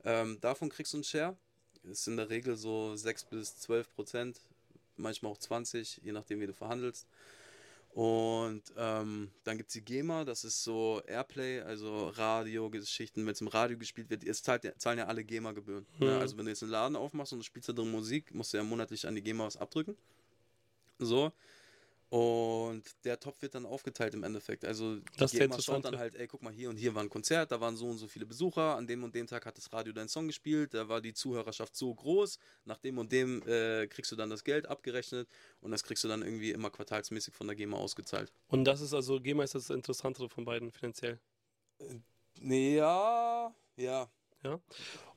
[0.04, 1.38] Ähm, davon kriegst du einen Share.
[1.84, 4.42] Ist in der Regel so 6 bis 12 Prozent,
[4.98, 7.08] manchmal auch 20, je nachdem, wie du verhandelst.
[7.94, 13.42] Und ähm, dann gibt es die GEMA, das ist so Airplay, also Radiogeschichten, wenn es
[13.42, 15.86] im Radio gespielt wird, es zahlt, zahlen ja alle GEMA-Gebühren.
[15.98, 16.16] Ne?
[16.16, 16.22] Mhm.
[16.22, 18.58] Also wenn du jetzt einen Laden aufmachst und du spielst da drin Musik, musst du
[18.58, 19.98] ja monatlich an die GEMA was abdrücken.
[21.00, 21.32] So.
[22.10, 24.66] Und der Topf wird dann aufgeteilt im Endeffekt.
[24.66, 27.04] Also die Das der GEMA schaut dann halt, ey, guck mal, hier und hier war
[27.04, 29.58] ein Konzert, da waren so und so viele Besucher, an dem und dem Tag hat
[29.58, 33.44] das Radio deinen Song gespielt, da war die Zuhörerschaft so groß, nach dem und dem
[33.48, 35.30] äh, kriegst du dann das Geld abgerechnet
[35.62, 38.34] und das kriegst du dann irgendwie immer quartalsmäßig von der GEMA ausgezahlt.
[38.48, 41.20] Und das ist also, GEMA ist das Interessantere von beiden finanziell.
[42.40, 44.10] Nee, ja, ja.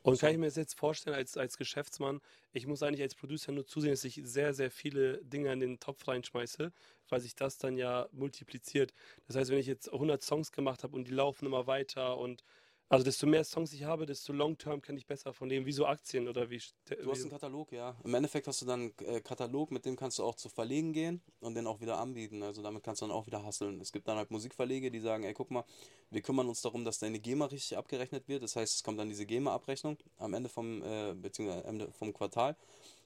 [0.03, 2.21] Und kann ich mir das jetzt vorstellen, als, als Geschäftsmann,
[2.53, 5.79] ich muss eigentlich als Producer nur zusehen, dass ich sehr, sehr viele Dinge in den
[5.81, 6.73] Topf reinschmeiße,
[7.09, 8.93] weil sich das dann ja multipliziert.
[9.27, 12.43] Das heißt, wenn ich jetzt 100 Songs gemacht habe und die laufen immer weiter und
[12.93, 15.87] also desto mehr Songs ich habe, desto long-term kann ich besser von leben, wie so
[15.87, 16.61] Aktien oder wie.
[16.85, 17.97] Du hast einen Katalog, ja.
[18.05, 20.93] Im Endeffekt hast du dann einen äh, Katalog, mit dem kannst du auch zu Verlegen
[20.93, 22.43] gehen und den auch wieder anbieten.
[22.43, 23.81] Also damit kannst du dann auch wieder hasseln.
[23.81, 25.65] Es gibt dann halt Musikverlege, die sagen, ey, guck mal,
[26.11, 28.43] wir kümmern uns darum, dass deine GEMA richtig abgerechnet wird.
[28.43, 32.57] Das heißt, es kommt dann diese GEMA-Abrechnung am Ende vom, äh, beziehungsweise Ende vom Quartal.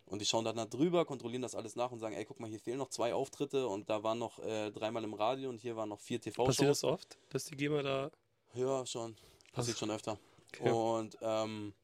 [0.07, 2.51] Und die schauen dann da drüber, kontrollieren das alles nach und sagen, ey, guck mal,
[2.51, 5.77] hier fehlen noch zwei Auftritte und da waren noch äh, dreimal im Radio und hier
[5.77, 6.57] waren noch vier TV-Shows.
[6.57, 8.11] Passiert das oft, dass die GEMA da.
[8.55, 9.16] Ja, schon.
[9.57, 10.19] Passiert schon öfter.
[10.53, 10.71] Okay.
[10.71, 11.75] Und ähm,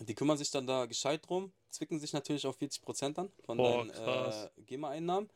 [0.00, 3.84] die kümmern sich dann da gescheit drum, zwicken sich natürlich auf 40% dann von Boah,
[3.84, 5.28] deinen äh, GEMA-Einnahmen,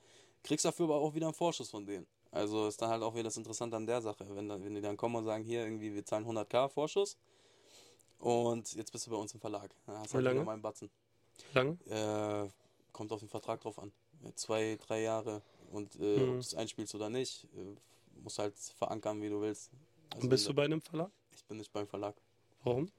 [0.42, 2.07] kriegst dafür aber auch wieder einen Vorschuss von denen.
[2.31, 4.81] Also ist dann halt auch wieder das Interessante an der Sache, wenn, dann, wenn die
[4.81, 7.16] dann kommen und sagen, hier irgendwie, wir zahlen 100k Vorschuss
[8.18, 9.70] und jetzt bist du bei uns im Verlag.
[9.87, 10.37] Dann hast Wie du halt lange?
[10.37, 10.90] wieder mal einen Batzen.
[11.55, 11.79] Lange?
[11.88, 12.48] Äh,
[12.92, 13.92] kommt auf den Vertrag drauf an.
[14.24, 16.31] Äh, Zwei, drei Jahre und äh, Mhm.
[16.31, 17.76] ob du es einspielst oder nicht, äh,
[18.22, 19.70] musst halt verankern, wie du willst.
[20.11, 21.11] Also Und bist du bei einem Verlag?
[21.37, 22.14] Ich bin nicht beim Verlag.
[22.64, 22.90] Warum?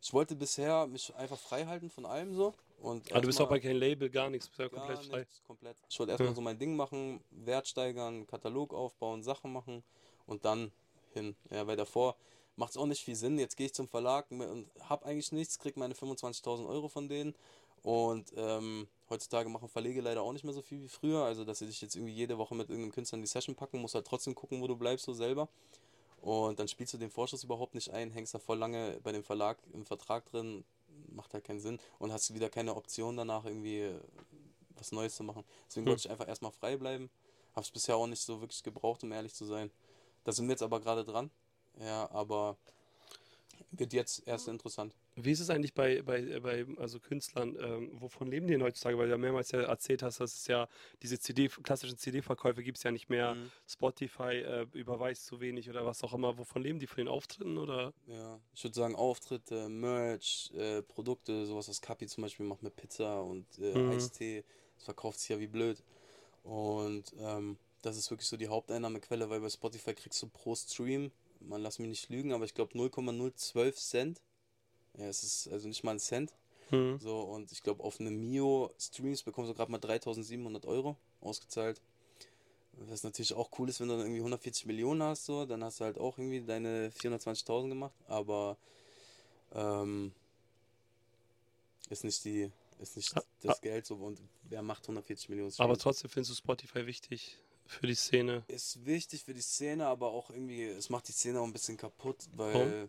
[0.00, 2.54] ich wollte bisher mich einfach frei halten von allem so.
[2.80, 5.18] Und Ah, du bist auch bei kein Label, gar nichts, bist ja komplett frei.
[5.20, 5.76] nichts, komplett.
[5.88, 6.34] Ich wollte erstmal Ja.
[6.34, 9.82] so mein Ding machen, Wert steigern, Katalog aufbauen, Sachen machen
[10.26, 10.70] und dann
[11.14, 11.34] hin.
[11.50, 12.16] Ja, weil davor
[12.56, 13.38] macht es auch nicht viel Sinn.
[13.38, 17.34] Jetzt gehe ich zum Verlag und habe eigentlich nichts, krieg meine 25.000 Euro von denen.
[17.82, 21.22] Und ähm, heutzutage machen Verlege leider auch nicht mehr so viel wie früher.
[21.24, 23.80] Also, dass sie dich jetzt irgendwie jede Woche mit irgendeinem Künstler in die Session packen,
[23.80, 25.48] musst halt trotzdem gucken, wo du bleibst, so selber.
[26.20, 29.22] Und dann spielst du den Vorschuss überhaupt nicht ein, hängst da voll lange bei dem
[29.22, 30.64] Verlag im Vertrag drin,
[31.14, 34.00] macht halt keinen Sinn und hast wieder keine Option danach irgendwie äh,
[34.76, 35.44] was Neues zu machen.
[35.68, 35.88] Deswegen Hm.
[35.88, 37.10] wollte ich einfach erstmal frei bleiben.
[37.54, 39.70] Hab's bisher auch nicht so wirklich gebraucht, um ehrlich zu sein.
[40.24, 41.30] Da sind wir jetzt aber gerade dran.
[41.80, 42.56] Ja, aber
[43.70, 44.94] wird jetzt erst interessant.
[45.14, 48.98] Wie ist es eigentlich bei, bei, bei also Künstlern, ähm, wovon leben die denn heutzutage?
[48.98, 50.68] Weil du ja mehrmals ja erzählt hast, dass es ja
[51.02, 53.34] diese CD, klassischen CD-Verkäufe gibt es ja nicht mehr.
[53.34, 53.50] Mhm.
[53.66, 56.36] Spotify äh, überweist zu wenig oder was auch immer.
[56.38, 56.86] Wovon leben die?
[56.86, 57.92] Von den Auftritten oder?
[58.06, 62.76] Ja, ich würde sagen Auftritte, Merch, äh, Produkte, sowas was Kapi zum Beispiel macht mit
[62.76, 63.90] Pizza und äh, Mhm.
[63.90, 64.44] Eistee.
[64.76, 65.82] Das verkauft sich ja wie blöd.
[66.42, 71.10] Und ähm, das ist wirklich so die Haupteinnahmequelle, weil bei Spotify kriegst du pro Stream,
[71.46, 74.20] man lass mich nicht lügen, aber ich glaube 0,012 Cent.
[74.98, 76.34] Ja, es ist also nicht mal ein Cent.
[76.70, 77.00] Hm.
[77.00, 81.80] So, und ich glaube, auf einem Mio Streams bekommst du gerade mal 3700 Euro ausgezahlt.
[82.72, 85.80] Was natürlich auch cool ist, wenn du dann irgendwie 140 Millionen hast, so, dann hast
[85.80, 88.58] du halt auch irgendwie deine 420.000 gemacht, aber
[89.54, 90.12] ähm,
[91.88, 95.74] ist nicht die, ist nicht Ah, das Geld so und wer macht 140 Millionen Aber
[95.74, 95.82] Streams?
[95.82, 98.42] trotzdem findest du Spotify wichtig für die Szene.
[98.48, 101.76] ist wichtig für die Szene, aber auch irgendwie, es macht die Szene auch ein bisschen
[101.76, 102.88] kaputt, weil,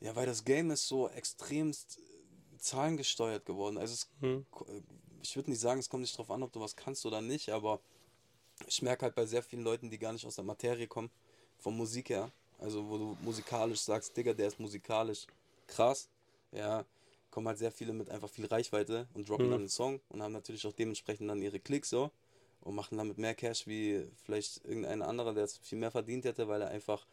[0.00, 3.78] ja, weil das Game ist so extremst äh, zahlengesteuert geworden.
[3.78, 4.44] Also es, Hm.
[5.22, 7.50] ich würde nicht sagen, es kommt nicht drauf an, ob du was kannst oder nicht,
[7.50, 7.80] aber
[8.66, 11.10] ich merke halt bei sehr vielen Leuten, die gar nicht aus der Materie kommen,
[11.58, 15.26] von Musik her, also wo du musikalisch sagst, Digga, der ist musikalisch
[15.66, 16.08] krass,
[16.52, 16.84] ja,
[17.30, 19.50] kommen halt sehr viele mit einfach viel Reichweite und droppen Mhm.
[19.50, 22.10] dann einen Song und haben natürlich auch dementsprechend dann ihre Klicks so
[22.64, 26.48] und machen damit mehr Cash wie vielleicht irgendein anderer, der es viel mehr verdient hätte,
[26.48, 27.06] weil er einfach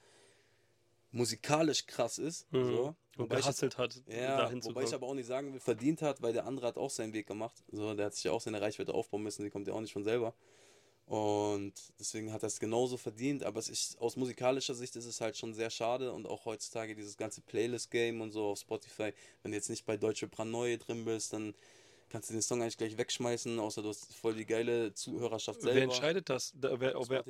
[1.12, 2.52] musikalisch krass ist.
[2.52, 2.66] Mhm.
[2.66, 2.96] So.
[3.18, 6.32] Und gehasselt hat, ja, dahin wobei ich aber auch nicht sagen will, verdient hat, weil
[6.34, 7.64] der andere hat auch seinen Weg gemacht.
[7.72, 9.94] So, der hat sich ja auch seine Reichweite aufbauen müssen, die kommt ja auch nicht
[9.94, 10.34] von selber.
[11.06, 15.20] Und deswegen hat er es genauso verdient, aber es ist aus musikalischer Sicht ist es
[15.20, 19.12] halt schon sehr schade und auch heutzutage dieses ganze Playlist-Game und so auf Spotify,
[19.44, 21.54] wenn du jetzt nicht bei Deutsche Brandneue drin bist, dann
[22.12, 25.76] kannst du den Song eigentlich gleich wegschmeißen, außer du hast voll die geile Zuhörerschaft selber.
[25.76, 26.54] Wer entscheidet das?
[26.56, 27.24] Da, wer, auch, wer,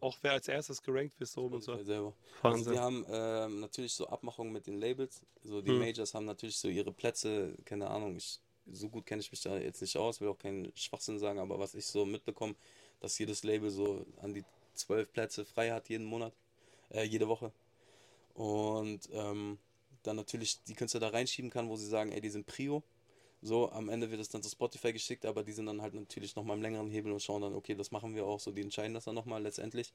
[0.00, 1.76] auch wer als erstes gerankt wird, so und so.
[1.82, 2.14] Selber.
[2.42, 2.72] Also Wahnsinn.
[2.72, 5.22] die haben ähm, natürlich so Abmachungen mit den Labels.
[5.42, 5.80] So die Hm.
[5.80, 8.38] Majors haben natürlich so ihre Plätze, keine Ahnung, ich,
[8.72, 11.58] so gut kenne ich mich da jetzt nicht aus, will auch keinen Schwachsinn sagen, aber
[11.58, 12.54] was ich so mitbekomme,
[13.00, 16.32] dass jedes Label so an die zwölf Plätze frei hat jeden Monat,
[16.90, 17.52] äh, jede Woche.
[18.34, 19.58] Und ähm,
[20.02, 22.82] dann natürlich die Künstler da reinschieben kann, wo sie sagen, ey, die sind Prio.
[23.42, 26.36] So, am Ende wird es dann zu Spotify geschickt, aber die sind dann halt natürlich
[26.36, 28.92] nochmal im längeren Hebel und schauen dann, okay, das machen wir auch so, die entscheiden
[28.94, 29.92] das dann nochmal letztendlich.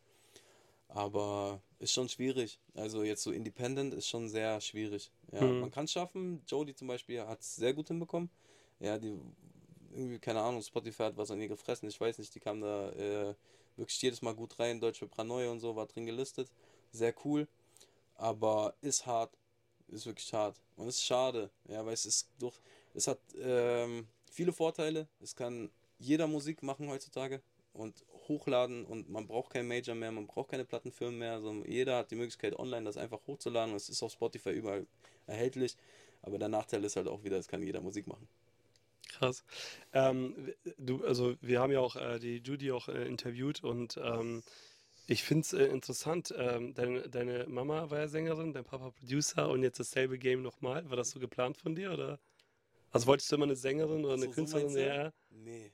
[0.88, 2.60] Aber ist schon schwierig.
[2.74, 5.12] Also jetzt so Independent ist schon sehr schwierig.
[5.32, 5.60] Ja, Mhm.
[5.62, 6.42] man kann es schaffen.
[6.48, 8.30] Jodie zum Beispiel hat es sehr gut hinbekommen.
[8.80, 9.20] Ja, die
[9.92, 11.88] irgendwie, keine Ahnung, Spotify hat was an ihr gefressen.
[11.90, 13.36] Ich weiß nicht, die kam da äh,
[13.78, 14.80] wirklich jedes Mal gut rein.
[14.80, 16.50] Deutsche Pranoia und so war drin gelistet.
[16.92, 17.48] Sehr cool.
[18.16, 19.32] Aber ist hart.
[19.88, 20.60] Ist wirklich hart.
[20.78, 21.50] Und ist schade.
[21.68, 22.60] Ja, weil es ist durch.
[22.96, 25.08] Es hat ähm, viele Vorteile.
[25.22, 27.42] Es kann jeder Musik machen heutzutage
[27.74, 31.34] und hochladen und man braucht kein Major mehr, man braucht keine Plattenfirmen mehr.
[31.34, 34.88] Also jeder hat die Möglichkeit, online das einfach hochzuladen es ist auf Spotify überall
[35.28, 35.76] erhältlich.
[36.22, 38.28] Aber der Nachteil ist halt auch wieder, es kann jeder Musik machen.
[39.10, 39.44] Krass.
[39.94, 44.44] Ähm, du, also wir haben ja auch äh, die Judy auch äh, interviewt und ähm,
[45.08, 46.34] ich finde es äh, interessant.
[46.36, 50.90] Ähm, deine, deine Mama war ja Sängerin, dein Papa Producer und jetzt dasselbe Game nochmal.
[50.90, 52.20] War das so geplant von dir oder?
[52.96, 54.74] Also wolltest du immer eine Sängerin oder so, eine so Künstlerin?
[54.74, 54.88] du?
[54.88, 55.14] ja.
[55.30, 55.72] Nee.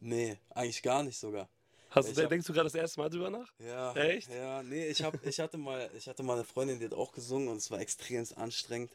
[0.00, 1.48] Nee, eigentlich gar nicht sogar.
[1.90, 3.50] Hast du, hab- denkst du gerade das erste Mal drüber nach?
[3.58, 3.94] Ja.
[3.94, 4.28] Echt?
[4.30, 7.12] Ja, nee, ich, hab, ich, hatte mal, ich hatte mal eine Freundin, die hat auch
[7.12, 8.90] gesungen und es war extremst anstrengend.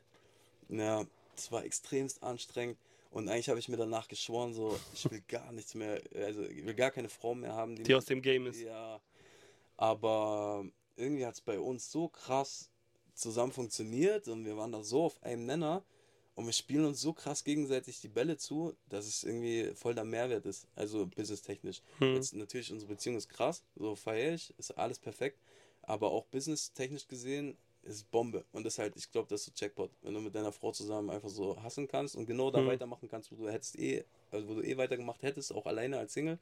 [0.69, 1.03] Ja,
[1.35, 2.77] es war extremst anstrengend.
[3.09, 6.63] Und eigentlich habe ich mir danach geschworen, so, ich will gar nichts mehr, also ich
[6.63, 8.61] will gar keine Frau mehr haben, Die aus dem Game ist.
[8.61, 9.01] Ja,
[9.77, 10.63] aber
[10.95, 12.69] irgendwie hat es bei uns so krass
[13.15, 15.83] zusammen funktioniert und wir waren da so auf einem Nenner
[16.35, 20.03] und wir spielen uns so krass gegenseitig die Bälle zu, dass es irgendwie voll der
[20.03, 21.81] Mehrwert ist, also businesstechnisch.
[21.99, 22.15] Hm.
[22.15, 25.37] Jetzt natürlich unsere Beziehung ist krass, so feiere ich, ist alles perfekt,
[25.83, 29.65] aber auch businesstechnisch gesehen ist Bombe und das ist halt, ich glaube, das ist so
[29.65, 32.67] Jackpot, wenn du mit deiner Frau zusammen einfach so hassen kannst und genau da Hm.
[32.67, 36.13] weitermachen kannst, wo du hättest eh, also wo du eh weitergemacht hättest, auch alleine als
[36.13, 36.39] Single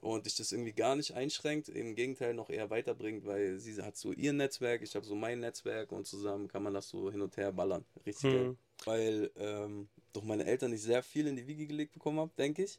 [0.00, 3.96] und dich das irgendwie gar nicht einschränkt, im Gegenteil noch eher weiterbringt, weil sie hat
[3.96, 7.20] so ihr Netzwerk, ich habe so mein Netzwerk und zusammen kann man das so hin
[7.22, 7.84] und her ballern.
[8.04, 8.56] Richtig geil.
[8.86, 12.64] Weil ähm, durch meine Eltern nicht sehr viel in die Wiege gelegt bekommen habe, denke
[12.64, 12.78] ich.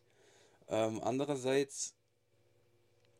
[0.68, 1.94] Ähm, andererseits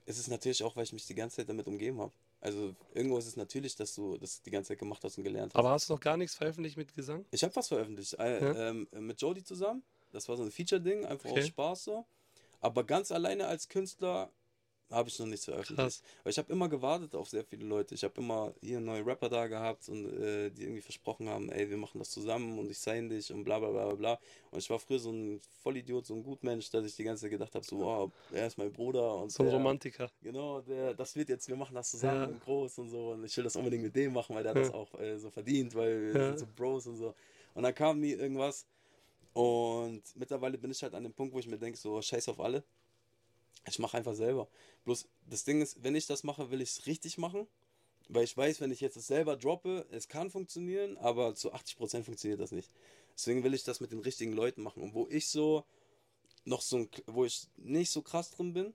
[0.06, 2.12] ist es natürlich auch, weil ich mich die ganze Zeit damit umgeben habe.
[2.42, 5.54] Also irgendwo ist es natürlich, dass du das die ganze Zeit gemacht hast und gelernt
[5.54, 5.60] hast.
[5.60, 7.26] Aber hast du noch gar nichts veröffentlicht mit Gesang?
[7.32, 8.14] Ich habe was veröffentlicht.
[8.16, 8.70] Äh, Ja.
[8.70, 9.82] ähm, mit Jody zusammen.
[10.12, 11.40] Das war so ein Feature-Ding, einfach Okay.
[11.40, 12.06] aus Spaß so.
[12.60, 14.30] Aber ganz alleine als Künstler
[14.94, 15.78] habe ich noch nichts veröffentlicht.
[15.78, 16.04] Krass.
[16.24, 17.96] Weil ich habe immer gewartet auf sehr viele Leute.
[17.96, 21.70] Ich habe immer hier neue Rapper da gehabt und äh, die irgendwie versprochen haben, ey,
[21.70, 24.20] wir machen das zusammen und ich sign dich und bla bla bla bla.
[24.52, 27.32] Und ich war früher so ein Vollidiot, so ein Gutmensch, dass ich die ganze Zeit
[27.32, 30.12] gedacht habe, so, wow, er ist mein Bruder und So ein Romantiker.
[30.22, 32.28] Genau, der, das wird jetzt, wir machen das zusammen Ja.
[32.28, 33.12] und groß und so.
[33.12, 34.64] Und ich will das unbedingt mit dem machen, weil der hat Ja.
[34.64, 36.26] das auch äh, so verdient, weil wir Ja.
[36.28, 37.14] sind so Bros und so.
[37.56, 38.66] Und dann kam nie irgendwas.
[39.34, 42.40] Und mittlerweile bin ich halt an dem Punkt, wo ich mir denke, so scheiß auf
[42.40, 42.64] alle.
[43.68, 44.48] Ich mache einfach selber.
[44.86, 47.48] Bloß das Ding ist, wenn ich das mache, will ich es richtig machen.
[48.10, 52.04] Weil ich weiß, wenn ich jetzt es selber droppe, es kann funktionieren, aber zu 80%
[52.04, 52.70] funktioniert das nicht.
[53.16, 54.84] Deswegen will ich das mit den richtigen Leuten machen.
[54.84, 55.64] Und wo ich so
[56.46, 58.74] noch so ein, wo ich nicht so krass drin bin,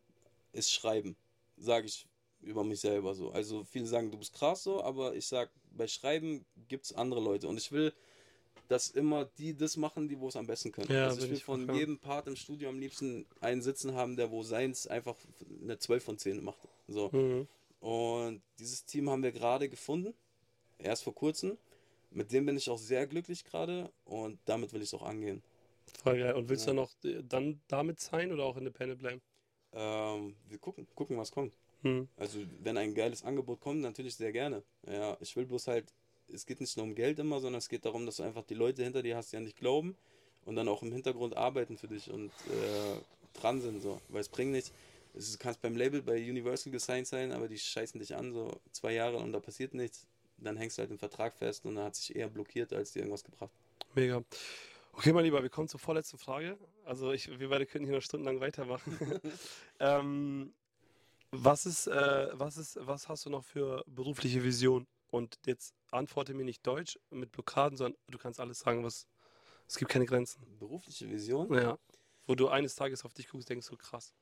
[0.53, 1.17] ist Schreiben.
[1.59, 2.07] Sage ich
[2.41, 3.31] über mich selber so.
[3.31, 7.21] Also viele sagen, du bist krass so, aber ich sag, bei Schreiben gibt es andere
[7.21, 7.49] Leute.
[7.49, 7.93] Und ich will,
[8.69, 10.91] dass immer die das machen, die wo es am besten können.
[10.93, 11.79] Ja, also ich will ich von vollkommen.
[11.79, 15.17] jedem Part im Studio am liebsten einen sitzen haben, der wo seins einfach
[15.63, 16.59] eine 12 von 10 macht.
[16.89, 17.11] So.
[17.13, 17.47] Mhm.
[17.81, 20.15] Und dieses Team haben wir gerade gefunden.
[20.79, 21.57] Erst vor kurzem.
[22.11, 25.43] Mit dem bin ich auch sehr glücklich gerade und damit will ich es auch angehen.
[26.03, 26.35] Voll geil.
[26.35, 26.73] Und willst Ja.
[26.73, 29.21] du noch äh, dann damit sein oder auch independent bleiben?
[29.73, 31.55] Ähm, wir gucken, gucken, was kommt.
[31.83, 32.09] Mhm.
[32.17, 34.63] Also, wenn ein geiles Angebot kommt, natürlich sehr gerne.
[34.87, 35.93] Ja, ich will bloß halt,
[36.33, 38.55] es geht nicht nur um Geld immer, sondern es geht darum, dass du einfach die
[38.55, 39.97] Leute hinter dir hast, die an dich glauben
[40.45, 44.01] und dann auch im Hintergrund arbeiten für dich und äh, dran sind, so.
[44.09, 44.73] Weil es bringt nichts.
[45.15, 48.93] Du kannst beim Label bei Universal gesigned sein, aber die scheißen dich an, so zwei
[48.93, 50.07] Jahre und da passiert nichts.
[50.37, 53.01] Dann hängst du halt im Vertrag fest und dann hat sich eher blockiert, als dir
[53.01, 53.51] irgendwas gebracht.
[53.95, 54.23] Mega.
[54.93, 56.57] Okay, mein Lieber, wir kommen zur vorletzten Frage.
[56.85, 58.99] Also ich, wir beide können hier noch stundenlang weitermachen.
[59.81, 60.53] ähm,
[61.31, 64.87] was ist, äh, was ist, was hast du noch für berufliche Vision?
[65.11, 69.07] Und jetzt antworte mir nicht Deutsch mit Blockaden, sondern du kannst alles sagen, was.
[69.67, 70.41] Es gibt keine Grenzen.
[70.59, 71.53] Berufliche Vision?
[71.53, 71.79] Ja.
[72.27, 74.15] Wo du eines Tages auf dich guckst, denkst so krass.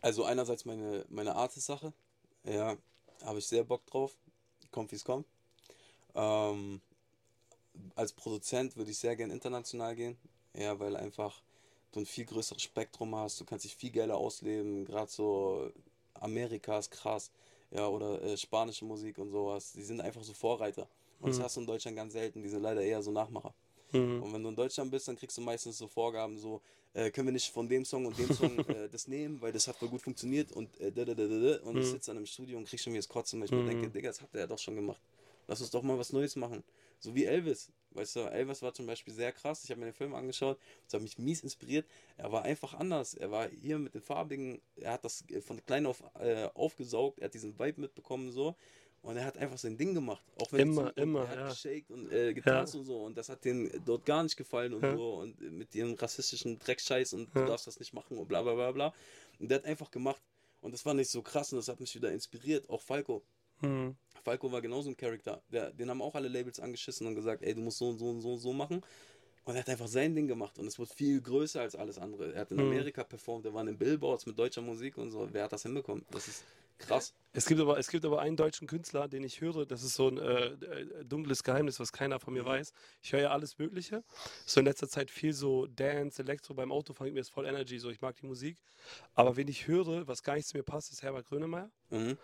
[0.00, 1.92] Also einerseits meine, meine Artist-Sache.
[2.44, 2.76] Ja,
[3.22, 4.16] habe ich sehr Bock drauf.
[4.70, 5.26] Kommt wie es kommt.
[6.14, 6.80] Ähm,
[7.94, 10.16] als Produzent würde ich sehr gern international gehen.
[10.54, 11.42] Ja, weil einfach
[11.92, 13.40] du ein viel größeres Spektrum hast.
[13.40, 14.84] Du kannst dich viel geiler ausleben.
[14.84, 15.70] Gerade so
[16.14, 17.30] Amerika ist krass.
[17.70, 19.72] Ja, oder äh, spanische Musik und sowas.
[19.72, 20.88] Die sind einfach so Vorreiter.
[21.20, 21.42] Und das Mhm.
[21.42, 22.42] hast du in Deutschland ganz selten.
[22.42, 23.54] Die sind leider eher so Nachmacher.
[23.92, 24.24] Mhm.
[24.24, 26.62] Und wenn du in Deutschland bist, dann kriegst du meistens so Vorgaben, so,
[26.94, 29.68] äh, können wir nicht von dem Song und dem Song äh, das nehmen, weil das
[29.68, 31.62] hat voll gut funktioniert und äh, da, da, da, da, da.
[31.68, 31.90] und ich Mhm.
[31.90, 33.58] sitze dann im Studio und krieg schon wieder das Kotzen, weil ich Mhm.
[33.58, 35.00] mir denke, Digga, das hat er ja doch schon gemacht.
[35.48, 36.64] Lass uns doch mal was Neues machen.
[36.98, 37.70] So wie Elvis.
[37.96, 39.64] Weißt du, Elvis war zum Beispiel sehr krass.
[39.64, 40.58] Ich habe mir den Film angeschaut.
[40.84, 41.86] Das hat mich mies inspiriert.
[42.16, 43.14] Er war einfach anders.
[43.14, 47.18] Er war hier mit den farbigen, er hat das äh, von klein auf äh, aufgesaugt.
[47.18, 48.54] Er hat diesen Vibe mitbekommen so.
[49.02, 50.24] Und er hat einfach sein Ding gemacht.
[50.40, 51.70] Auch wenn Immer, und immer, Er hat ja.
[51.90, 53.04] und äh, getanzt und so.
[53.04, 54.96] Und das hat denen dort gar nicht gefallen und Ja.
[54.96, 55.14] so.
[55.18, 57.42] Und mit ihrem rassistischen Dreckscheiß und Ja.
[57.42, 58.94] du darfst das nicht machen und bla bla bla bla.
[59.38, 60.20] Und der hat einfach gemacht.
[60.60, 62.68] Und das war nicht so krass und das hat mich wieder inspiriert.
[62.68, 63.22] Auch Falco.
[63.60, 63.96] Mhm.
[64.24, 65.42] Falco war genauso ein Charakter.
[65.52, 68.10] Der, den haben auch alle Labels angeschissen und gesagt, ey, du musst so und so
[68.10, 68.82] und so und so machen.
[69.44, 72.34] Und er hat einfach sein Ding gemacht und es wird viel größer als alles andere.
[72.34, 72.62] Er hat in Mhm.
[72.62, 75.28] Amerika performt, er war in den Billboards mit deutscher Musik und so.
[75.32, 76.04] Wer hat das hinbekommen?
[76.10, 76.44] Das ist
[76.78, 77.14] krass.
[77.32, 80.08] Es gibt, aber, es gibt aber einen deutschen Künstler, den ich höre, das ist so
[80.08, 82.46] ein äh, äh, dunkles Geheimnis, was keiner von mir Mhm.
[82.46, 82.72] weiß.
[83.02, 84.02] Ich höre ja alles Mögliche.
[84.46, 87.90] So in letzter Zeit viel so Dance, Elektro beim Autofahren, mir ist voll Energy, so
[87.90, 88.58] ich mag die Musik.
[89.14, 91.70] Aber wen ich höre, was gar nicht zu mir passt, ist Herbert Grönemeyer.
[91.90, 92.16] Mhm.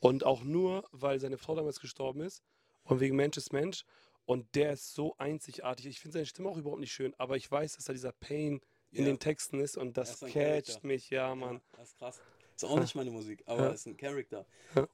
[0.00, 2.42] Und auch nur, weil seine Frau damals gestorben ist
[2.84, 3.84] und wegen Mensch ist Mensch.
[4.26, 5.86] Und der ist so einzigartig.
[5.86, 8.60] Ich finde seine Stimme auch überhaupt nicht schön, aber ich weiß, dass da dieser Pain
[8.90, 9.04] in Ja.
[9.06, 11.54] den Texten ist und das catcht mich, ja, Mann.
[11.56, 12.20] Ja, das ist krass.
[12.58, 13.68] Ist auch nicht meine Musik, aber Ja.
[13.68, 14.44] ist ein Charakter.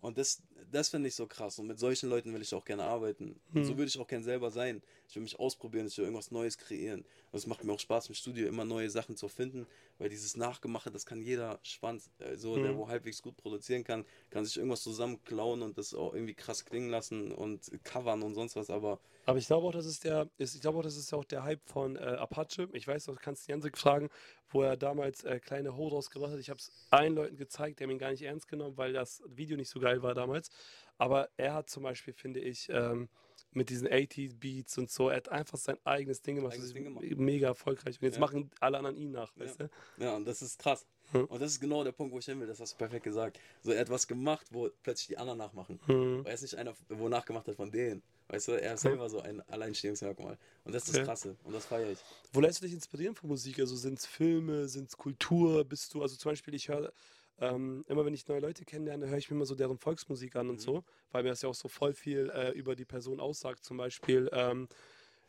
[0.02, 1.58] Und das, das finde ich so krass.
[1.58, 3.40] Und mit solchen Leuten will ich auch gerne arbeiten.
[3.52, 3.64] Und Mhm.
[3.64, 4.82] so würde ich auch gerne selber sein.
[5.08, 7.00] Ich will mich ausprobieren, ich will irgendwas Neues kreieren.
[7.32, 9.66] Und es macht mir auch Spaß im Studio, immer neue Sachen zu finden,
[9.98, 14.04] weil dieses Nachgemachte, das kann jeder Schwanz, äh, so der wo halbwegs gut produzieren kann,
[14.30, 18.56] kann sich irgendwas zusammenklauen und das auch irgendwie krass klingen lassen und covern und sonst
[18.56, 18.70] was.
[18.70, 21.44] Aber Aber ich glaube auch, das ist der, ich glaube auch, das ist auch der
[21.44, 22.68] Hype von äh, Apache.
[22.72, 24.10] Ich weiß, du kannst Jansik fragen,
[24.50, 26.38] wo er damals äh, kleine Ho rausgebracht hat.
[26.40, 29.22] Ich habe es allen Leuten gezeigt, die haben ihn gar nicht ernst genommen, weil das
[29.26, 30.50] Video nicht so geil war damals.
[30.98, 33.08] Aber er hat zum Beispiel, finde ich, ähm,
[33.50, 36.54] mit diesen 80 Beats und so, er hat einfach sein eigenes Ding gemacht.
[36.54, 37.04] Eigenes das ist Ding gemacht.
[37.18, 37.96] mega erfolgreich.
[38.00, 38.20] Und jetzt Ja.
[38.20, 39.68] machen alle anderen ihn nach, weißt Ja.
[39.96, 40.04] du?
[40.04, 40.86] ja, und das ist krass.
[41.12, 41.24] Mhm.
[41.26, 43.38] Und das ist genau der Punkt, wo ich hin will, das hast du perfekt gesagt.
[43.62, 45.78] So, er hat was gemacht, wo plötzlich die anderen nachmachen.
[45.86, 46.22] Mhm.
[46.24, 48.02] Er ist nicht einer, wo nachgemacht hat von denen.
[48.28, 50.38] Weißt du, er ist selber so ein Alleinstehungsmerkmal.
[50.64, 51.04] Und das ist das.
[51.04, 51.36] Krasse.
[51.44, 51.98] Und das feiere ich.
[52.32, 53.58] Wo lässt du dich inspirieren von Musik?
[53.60, 55.62] Also sind es Filme, sind es Kultur?
[55.64, 56.92] Bist du, also zum Beispiel, ich höre
[57.38, 60.48] ähm, immer, wenn ich neue Leute kennenlerne, höre ich mir immer so deren Volksmusik an
[60.50, 60.60] und Mhm.
[60.60, 63.64] so, weil mir das ja auch so voll viel äh, über die Person aussagt.
[63.64, 64.68] Zum Beispiel, ähm,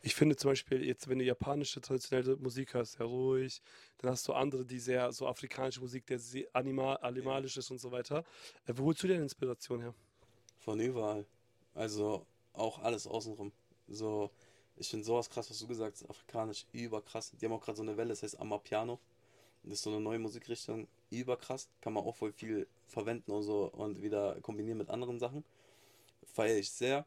[0.02, 3.60] ich finde zum Beispiel, jetzt, wenn du japanische traditionelle Musik hörst, sehr ruhig,
[3.98, 7.80] dann hast du andere, die sehr so afrikanische Musik, der sehr animal, animalisch ist und
[7.80, 8.24] so weiter.
[8.68, 9.96] Äh, wo holst du denn Inspiration her?
[10.60, 11.26] Von überall.
[11.74, 13.52] Also auch alles außenrum.
[13.88, 14.32] So,
[14.76, 17.32] ich finde sowas krass, was du gesagt hast, afrikanisch, überkrass.
[17.32, 19.00] Die haben auch gerade so eine Welle, das heißt Amapiano.
[19.64, 20.88] Das ist so eine neue Musikrichtung,
[21.20, 21.70] überkrass.
[21.82, 25.44] Kann man auch voll viel verwenden und so und wieder kombinieren mit anderen Sachen.
[26.26, 27.06] Feiere ich sehr.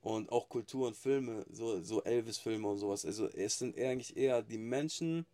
[0.00, 3.04] Und auch Kultur und Filme, so, so Elvis-Filme und sowas.
[3.04, 5.26] Also es sind eigentlich eher die Menschen,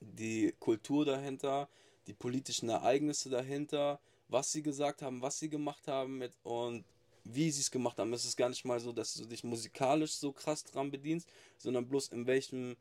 [0.00, 1.68] die Kultur dahinter,
[2.06, 6.84] die politischen Ereignisse dahinter, was sie gesagt haben, was sie gemacht haben mit und
[7.24, 8.12] wie sie es gemacht haben.
[8.12, 11.86] Es ist gar nicht mal so, dass du dich musikalisch so krass dran bedienst, sondern
[11.86, 12.76] bloß in welchem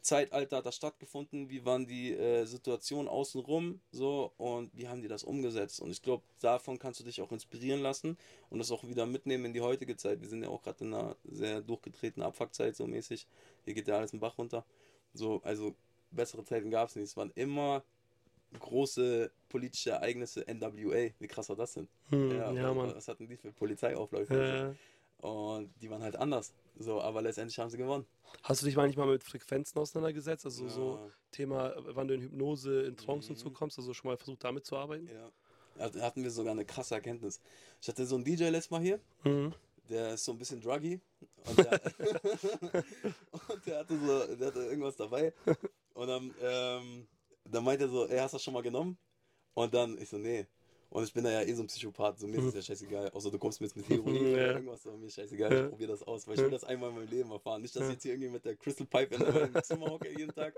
[0.00, 5.08] Zeitalter hat das stattgefunden, wie waren die äh, Situationen außenrum, so und wie haben die
[5.08, 5.80] das umgesetzt.
[5.80, 8.16] Und ich glaube, davon kannst du dich auch inspirieren lassen
[8.50, 10.20] und das auch wieder mitnehmen in die heutige Zeit.
[10.20, 13.26] Wir sind ja auch gerade in einer sehr durchgetretenen Abfuckzeit, so mäßig.
[13.64, 14.64] Hier geht ja alles im Bach runter.
[15.14, 15.74] So, also
[16.10, 17.04] bessere Zeiten gab es nicht.
[17.04, 17.82] Es waren immer
[18.58, 21.88] große politische Ereignisse, NWA, wie krass war das denn?
[22.10, 22.94] Hm, ja, wa- Mann.
[22.94, 24.74] Was hatten die für Polizeiaufläufe?
[25.22, 26.52] Äh, Und die waren halt anders.
[26.78, 28.06] So, aber letztendlich haben sie gewonnen.
[28.42, 30.44] hast du dich manchmal mit Frequenzen auseinandergesetzt?
[30.44, 31.10] Also so Ja.
[31.32, 33.54] Thema, äh, wann du in Hypnose, in Trance und so Mhm.
[33.54, 35.08] kommst, also schon mal versucht damit zu arbeiten?
[35.08, 35.30] Ja.
[35.90, 37.40] Da hatten wir sogar eine krasse Erkenntnis.
[37.82, 39.54] Ich hatte so einen DJ letztes Mal hier, Mhm.
[39.90, 41.00] der ist so ein bisschen druggy
[41.46, 41.80] und der,
[43.48, 45.32] und der hatte so, der hatte irgendwas dabei
[45.94, 47.06] und dann, ähm,
[47.44, 48.98] dann meinte er so, ey, hast du das schon mal genommen?
[49.54, 50.46] Und dann, ich so, nee.
[50.96, 53.10] Und ich bin da ja eh so ein Psychopath, so mir ist es ja scheißegal,
[53.10, 54.32] außer du kommst mir jetzt mit Heroin Ja.
[54.32, 56.88] oder irgendwas, so mir ist scheißegal, ich probiere das aus, weil ich will das einmal
[56.88, 57.60] in meinem Leben erfahren.
[57.60, 60.34] Nicht, dass ich jetzt hier irgendwie mit der Crystal Pipe in meinem Zimmer hocke jeden
[60.34, 60.54] Tag,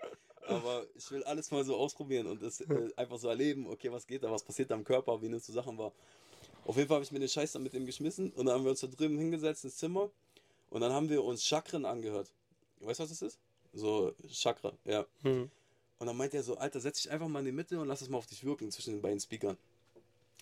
[0.47, 4.07] aber ich will alles mal so ausprobieren und das äh, einfach so erleben, okay, was
[4.07, 5.91] geht da, was passiert da im Körper, wie nimmst du Sachen wahr.
[6.65, 8.63] Auf jeden Fall habe ich mir den Scheiß dann mit dem geschmissen und dann haben
[8.63, 10.09] wir uns da drüben hingesetzt ins Zimmer
[10.71, 12.31] und dann haben wir uns Chakren angehört.
[12.79, 13.41] Weißt du, was das ist?
[13.73, 15.05] So Chakra, ja.
[15.25, 15.51] Mhm.
[15.99, 18.03] Und dann meint er so, Alter, setz dich einfach mal in die Mitte und lass
[18.03, 19.59] es mal auf dich wirken zwischen den beiden Speakern.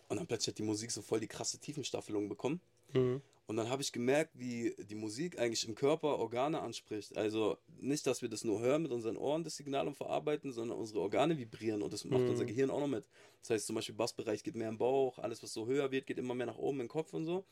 [0.09, 2.61] Und dann plötzlich hat die Musik so voll die krasse Tiefenstaffelung bekommen.
[2.93, 3.21] Mhm.
[3.49, 7.17] Und dann habe ich gemerkt, wie die Musik eigentlich im Körper Organe anspricht.
[7.17, 10.79] Also nicht, dass wir das nur hören mit unseren Ohren, das Signal und verarbeiten, sondern
[10.79, 12.31] unsere Organe vibrieren und das macht Mhm.
[12.31, 13.05] unser Gehirn auch noch mit.
[13.43, 16.19] Das heißt zum Beispiel Bassbereich geht mehr im Bauch, alles was so höher wird, geht
[16.19, 17.45] immer mehr nach oben im Kopf und so.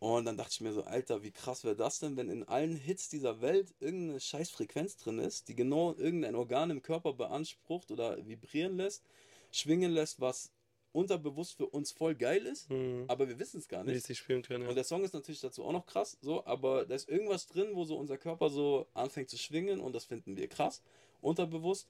[0.00, 2.74] Und dann dachte ich mir so, Alter, wie krass wäre das denn, wenn in allen
[2.74, 7.90] Hits dieser Welt irgendeine scheiß Frequenz drin ist, die genau irgendein Organ im Körper beansprucht
[7.92, 9.04] oder vibrieren lässt,
[9.52, 10.50] schwingen lässt, was
[10.92, 13.04] unterbewusst für uns voll geil ist, Mhm.
[13.08, 13.94] aber wir wissen es gar nicht.
[13.94, 14.74] Mäßig spielen können, Und ja.
[14.74, 17.84] der Song ist natürlich dazu auch noch krass, so, aber da ist irgendwas drin, wo
[17.84, 20.82] so unser Körper so anfängt zu schwingen und das finden wir krass,
[21.20, 21.88] unterbewusst.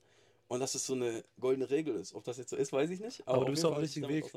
[0.49, 2.15] Und dass es so eine goldene Regel ist.
[2.15, 3.27] Ob das jetzt so ist, weiß ich nicht.
[3.27, 4.31] Aber du auf bist auf dem richtigen Weg.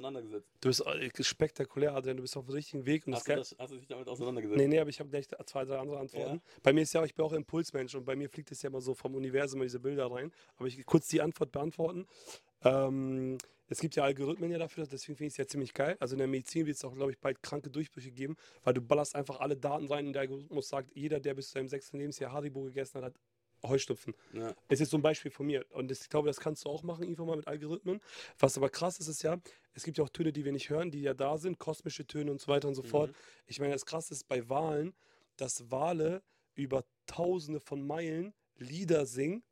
[0.61, 3.05] Du bist äh, spektakulär, Adrian, du bist auf dem richtigen Weg.
[3.05, 4.57] Und Hast du, das, hast du dich damit auseinandergesetzt?
[4.57, 6.35] Nee, nee, aber ich habe gleich zwei, drei andere Antworten.
[6.35, 6.41] Ja.
[6.63, 8.69] Bei mir ist ja auch, ich bin auch Impulsmensch und bei mir fliegt es ja
[8.69, 10.31] immer so vom Universum in diese Bilder rein.
[10.55, 12.07] Aber ich kurz die Antwort beantworten.
[12.63, 13.37] Ähm,
[13.67, 15.97] es gibt ja Algorithmen ja dafür, deswegen finde ich es ja ziemlich geil.
[15.99, 18.81] Also in der Medizin wird es auch, glaube ich, bald kranke Durchbrüche geben, weil du
[18.81, 21.97] ballerst einfach alle Daten rein und der Algorithmus sagt, jeder, der bis zu seinem sechsten
[21.97, 23.19] Lebensjahr Haribo gegessen hat, hat
[23.63, 24.13] Heuschnupfen.
[24.33, 24.53] Ja.
[24.67, 25.65] Es ist so ein Beispiel von mir.
[25.71, 27.99] Und das, ich glaube, das kannst du auch machen, irgendwann mal mit Algorithmen.
[28.37, 29.39] Was aber krass ist, ist ja,
[29.73, 32.31] es gibt ja auch Töne, die wir nicht hören, die ja da sind, kosmische Töne
[32.31, 33.13] und so weiter und so fort.
[33.47, 34.93] Ich meine, das krasse ist bei Wahlen,
[35.37, 36.21] dass Wale
[36.53, 39.43] über tausende von Meilen Lieder singen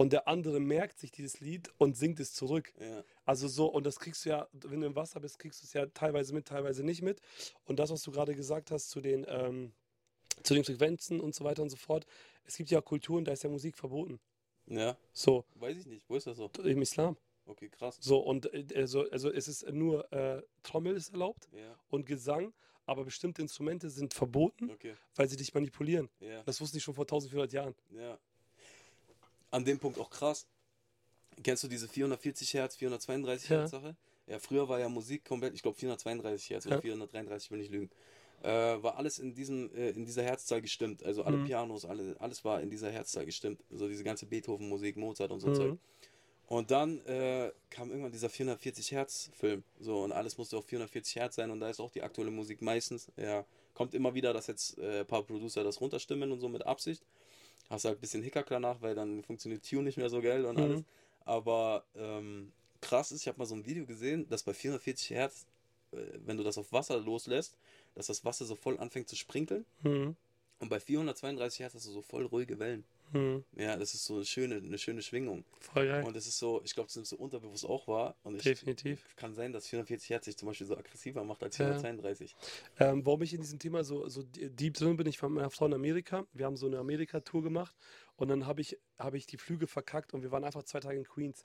[0.00, 2.72] und der andere merkt sich dieses Lied und singt es zurück.
[2.80, 3.04] Ja.
[3.26, 5.74] Also so, und das kriegst du ja, wenn du im Wasser bist, kriegst du es
[5.74, 7.20] ja teilweise mit, teilweise nicht mit.
[7.64, 9.74] Und das, was du gerade gesagt hast zu den, ähm,
[10.42, 12.06] zu den Frequenzen und so weiter und so fort,
[12.44, 14.20] es gibt ja Kulturen, da ist ja Musik verboten.
[14.68, 16.08] ja, So, weiß ich nicht.
[16.08, 16.50] Wo ist das so?
[16.64, 17.18] im Islam.
[17.44, 17.98] Okay, krass.
[18.00, 22.54] So, und äh, also, also es ist nur äh, Trommel ist erlaubt Ja, und Gesang,
[22.86, 24.94] aber bestimmte Instrumente sind verboten, okay.
[25.14, 26.08] weil sie dich manipulieren.
[26.20, 27.74] Ja, Das wusste ich schon vor 1400 Jahren.
[27.90, 28.18] ja.
[29.50, 30.46] An dem Punkt auch krass.
[31.42, 33.58] Kennst du diese 440 Hertz, 432 Ja.
[33.58, 33.96] Hertz Sache?
[34.26, 36.82] Ja, früher war ja Musik komplett, ich glaube 432 Hertz oder Ja.
[36.82, 37.90] 433, ich will nicht lügen.
[38.42, 38.48] Äh,
[38.82, 41.02] war alles in diesem äh, in dieser Herzzahl gestimmt.
[41.02, 41.44] Also alle Mhm.
[41.44, 43.62] Pianos, alle, alles war in dieser Herzzahl gestimmt.
[43.70, 45.54] So diese ganze Beethoven-Musik, Mozart und so Mhm.
[45.54, 45.78] Zeug.
[46.46, 49.62] Und dann äh, kam irgendwann dieser 440 Hertz Film.
[49.78, 51.50] So, und alles musste auf 440 Hertz sein.
[51.50, 53.08] Und da ist auch die aktuelle Musik meistens.
[53.16, 53.44] Ja,
[53.74, 57.04] kommt immer wieder, dass jetzt äh, ein paar Producer das runterstimmen und so mit Absicht.
[57.70, 60.56] Hast halt ein bisschen Hickhack danach, weil dann funktioniert Tune nicht mehr so geil und
[60.56, 60.62] Mhm.
[60.62, 60.84] alles.
[61.24, 65.46] Aber ähm, krass ist, ich habe mal so ein Video gesehen, dass bei 440 Hertz,
[65.92, 65.96] äh,
[66.26, 67.56] wenn du das auf Wasser loslässt,
[67.94, 69.64] dass das Wasser so voll anfängt zu sprinkeln.
[69.82, 70.16] Hm.
[70.58, 72.84] Und bei 432 Hertz hast du so voll ruhige Wellen.
[73.12, 73.44] Hm.
[73.56, 75.44] Ja, das ist so eine schöne, eine schöne Schwingung.
[75.58, 76.04] Voll geil.
[76.04, 78.16] Und das ist so, ich glaube, das ist so unterbewusst auch wahr.
[78.22, 79.04] Und ich, Definitiv.
[79.16, 81.66] Kann sein, dass 440 Hertz sich zum Beispiel so aggressiver macht als Ja.
[81.66, 82.36] 432.
[82.78, 85.50] Ähm, warum ich in diesem Thema so, so deep drin bin, ich war mit meiner
[85.50, 86.26] Frau in Amerika.
[86.32, 87.74] Wir haben so eine Amerika-Tour gemacht
[88.16, 90.98] und dann habe ich, hab ich die Flüge verkackt und wir waren einfach zwei Tage
[90.98, 91.44] in Queens.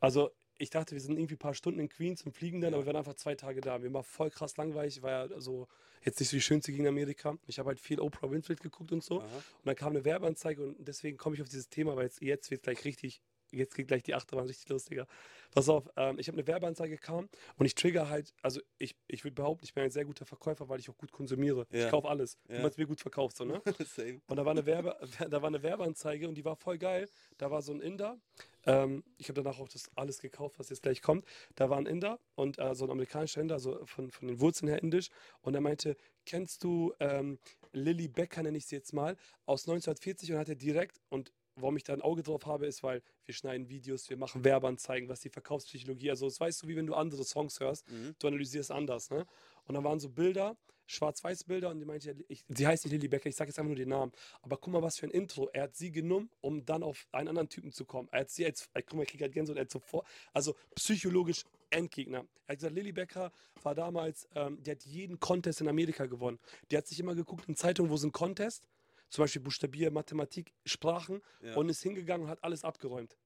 [0.00, 2.76] Also ich dachte, wir sind irgendwie ein paar Stunden in Queens und fliegen dann, Ja.
[2.78, 3.78] aber wir waren einfach zwei Tage da.
[3.78, 5.68] Mir war voll krass langweilig, war ja so
[6.04, 7.36] jetzt nicht so die schönste Gegend in Amerika.
[7.46, 9.20] Ich habe halt viel Oprah Winfrey geguckt und so.
[9.20, 9.36] Aha.
[9.36, 12.50] Und dann kam eine Werbeanzeige und deswegen komme ich auf dieses Thema, weil jetzt, jetzt
[12.50, 13.22] wird gleich richtig,
[13.52, 15.06] jetzt geht gleich die Achterbahn richtig lustiger.
[15.52, 19.22] Pass auf, ähm, ich habe eine Werbeanzeige kam und ich trigger halt, also ich, ich
[19.24, 21.66] würde behaupten, ich bin ein sehr guter Verkäufer, weil ich auch gut konsumiere.
[21.70, 21.84] Ja.
[21.84, 22.60] Ich kaufe alles, Ja.
[22.60, 23.60] man es mir gut verkauft, so, ne?
[23.86, 24.20] Same.
[24.26, 24.96] Und da war eine Werbe,
[25.30, 27.08] da war eine Werbeanzeige und die war voll geil.
[27.38, 28.18] Da war so ein Inder.
[28.64, 31.26] Ähm, ich habe danach auch das alles gekauft, was jetzt gleich kommt.
[31.56, 34.68] Da war ein Inder und äh, so ein amerikanischer Inder, also von, von den Wurzeln
[34.68, 35.08] her indisch.
[35.42, 37.38] Und er meinte, kennst du ähm,
[37.72, 41.76] Lily Becker, nenne ich sie jetzt mal, aus 1940 und hat er direkt und Warum
[41.76, 45.20] ich da ein Auge drauf habe, ist, weil wir schneiden Videos, wir machen Werbeanzeigen, was
[45.20, 48.14] die Verkaufspsychologie, also das weißt du, wie wenn du andere Songs hörst, Mhm.
[48.18, 49.26] du analysierst anders, ne?
[49.66, 53.08] Und dann waren so Bilder, schwarz-weiß Bilder und die meinte, ich, sie heißt nicht Lilly
[53.08, 54.12] Becker, ich sage jetzt einfach nur den Namen.
[54.42, 55.48] Aber guck mal, was für ein Intro.
[55.52, 58.08] Er hat sie genommen, um dann auf einen anderen Typen zu kommen.
[58.12, 61.44] Er hat sie als, guck mal, ich krieg halt Gänsehaut, er hat sofort, also psychologisch
[61.70, 62.26] Endgegner.
[62.46, 63.32] Er hat gesagt, Lilly Becker
[63.62, 66.38] war damals, ähm, die hat jeden Contest in Amerika gewonnen.
[66.70, 68.66] Die hat sich immer geguckt in Zeitungen, wo ist ein Contest,
[69.12, 71.54] zum Beispiel Buchstabier, Mathematik, Sprachen Ja.
[71.56, 73.18] und ist hingegangen und hat alles abgeräumt.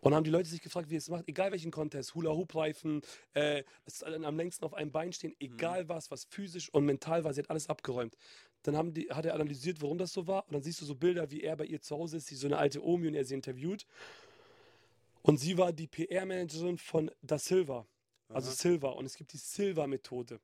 [0.00, 3.02] Und haben die Leute sich gefragt, wie es macht, egal welchen Contest, Hula-Hoop-Reifen,
[3.34, 3.62] äh,
[4.06, 7.50] am längsten auf einem Bein stehen, egal was, was physisch und mental war, sie hat
[7.50, 8.16] alles abgeräumt.
[8.62, 10.46] Dann haben die, hat er analysiert, warum das so war.
[10.46, 12.46] Und dann siehst du so Bilder, wie er bei ihr zu Hause ist, sie so
[12.46, 13.86] eine alte Omi und er sie interviewt.
[15.20, 17.86] Und sie war die PR-Managerin von Da Silva.
[18.28, 18.56] Also Aha.
[18.56, 18.88] Silva.
[18.88, 20.40] Und es gibt die Silva-Methode.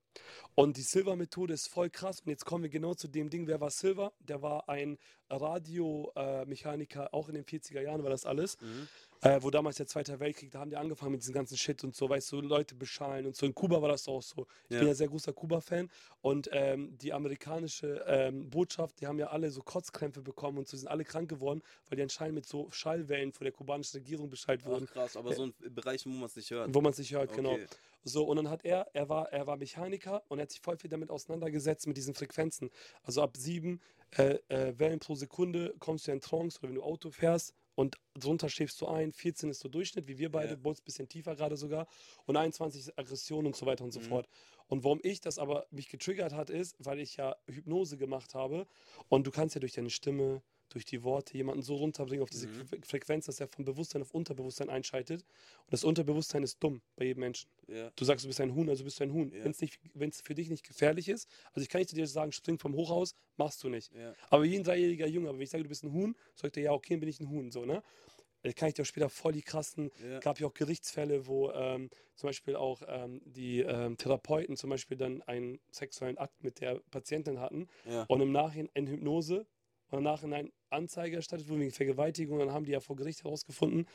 [0.55, 2.21] Und die Silva-Methode ist voll krass.
[2.21, 3.47] Und jetzt kommen wir genau zu dem Ding.
[3.47, 4.13] Wer war Silva?
[4.21, 8.61] Der war ein Radiomechaniker, auch in den 40er Jahren war das alles.
[8.61, 8.89] Mhm.
[9.25, 11.95] Äh, wo damals der Zweite Weltkrieg, da haben die angefangen mit diesem ganzen Shit und
[11.95, 13.47] so, weißt du, Leute beschallen und so.
[13.47, 14.49] In Kuba war das auch so.
[14.69, 14.81] Ich Ja.
[14.81, 15.89] bin ja sehr großer Kuba-Fan
[16.23, 20.77] und ähm, die amerikanische ähm, Botschaft, die haben ja alle so Kotzkrämpfe bekommen und so
[20.77, 24.65] sind alle krank geworden, weil die anscheinend mit so Schallwellen von der kubanischen Regierung Bescheid
[24.65, 26.75] wurden, Ach, krass, aber so ein Bereich, wo man es nicht hört.
[26.75, 27.53] wo man es nicht hört, genau.
[27.53, 27.67] Okay.
[28.03, 30.77] So, und dann hat er, er war, er war Mechaniker und er hat sich voll
[30.77, 32.71] viel damit auseinandergesetzt mit diesen Frequenzen.
[33.05, 33.81] Also ab sieben
[34.17, 37.97] äh, äh, Wellen pro Sekunde kommst du in Trance oder wenn du Auto fährst und
[38.15, 40.59] drunter schläfst du ein, 14 ist so Durchschnitt, wie wir beide, Ja.
[40.63, 41.87] ein bisschen tiefer gerade sogar
[42.27, 44.05] und 21 ist Aggression und so weiter und so Mhm.
[44.05, 44.29] fort.
[44.67, 48.67] Und warum ich das aber mich getriggert hat, ist, weil ich ja Hypnose gemacht habe
[49.09, 50.43] und du kannst ja durch deine Stimme,
[50.75, 52.63] durch die Worte jemanden so runterbringen auf diese Mhm.
[52.63, 55.23] Fre- Frequenz, dass er von Bewusstsein auf Unterbewusstsein einschaltet.
[55.65, 57.49] Und das Unterbewusstsein ist dumm bei jedem Menschen.
[57.69, 57.91] Ja.
[57.97, 59.31] Du sagst, du bist ein Huhn, also bist du ein Huhn.
[59.33, 59.45] Ja.
[59.95, 62.59] Wenn es für dich nicht gefährlich ist, also ich kann nicht zu dir sagen, spring
[62.59, 63.93] vom Hochhaus, machst du nicht.
[63.95, 64.15] Ja.
[64.31, 66.73] Aber ein dreijähriger Junge, aber wenn ich sage, du bist ein Huhn, sagt er, ja,
[66.73, 67.83] okay, bin ich ein Huhn, so, ne?
[68.45, 70.19] Da kann ich dir auch später voll die krassen, Ja.
[70.19, 74.97] gab ja auch Gerichtsfälle, wo ähm, zum Beispiel auch ähm, die ähm, Therapeuten zum Beispiel
[74.97, 78.03] dann einen sexuellen Akt mit der Patientin hatten Ja.
[78.09, 79.47] und im Nachhinein in Hypnose
[79.93, 82.41] und im Nachhinein Anzeige erstattet wurde wegen Vergewaltigung.
[82.41, 83.87] Und dann haben die ja vor Gericht herausgefunden,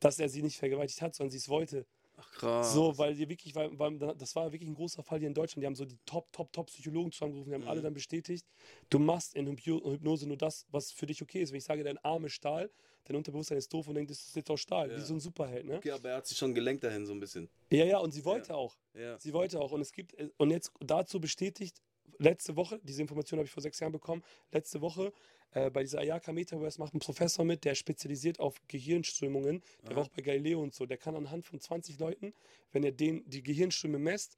[0.00, 1.86] dass er sie nicht vergewaltigt hat, sondern sie es wollte.
[2.16, 2.72] Ach, krass.
[2.72, 5.62] So, weil die wirklich, weil, weil, das war wirklich ein großer Fall hier in Deutschland.
[5.62, 7.68] Die haben so die Top, Top, Top Psychologen zusammengerufen, die haben Mhm.
[7.68, 8.46] alle dann bestätigt,
[8.88, 11.50] du machst in Hypno- Hypnose nur das, was für dich okay ist.
[11.50, 12.70] Wenn ich sage, dein Arm ist Stahl,
[13.04, 14.96] dein Unterbewusstsein ist doof und denkt, das ist jetzt auch Stahl, Ja.
[14.96, 15.76] wie so ein Superheld, ne?
[15.78, 17.50] Okay, aber er hat sich schon gelenkt dahin so ein bisschen.
[17.70, 18.76] Ja, ja, und sie wollte auch.
[18.94, 19.18] Ja.
[19.18, 19.72] Sie wollte auch.
[19.72, 21.82] Und es gibt, äh, und jetzt dazu bestätigt,
[22.18, 25.12] letzte Woche, diese Information habe ich vor sechs Jahren bekommen, letzte Woche
[25.52, 29.96] äh, bei dieser Ayaka Metaverse macht ein Professor mit, der spezialisiert auf Gehirnströmungen, der Aha.
[29.96, 32.34] war auch bei Galileo und so, der kann anhand von 20 Leuten,
[32.72, 34.36] wenn er den, die Gehirnströme messt,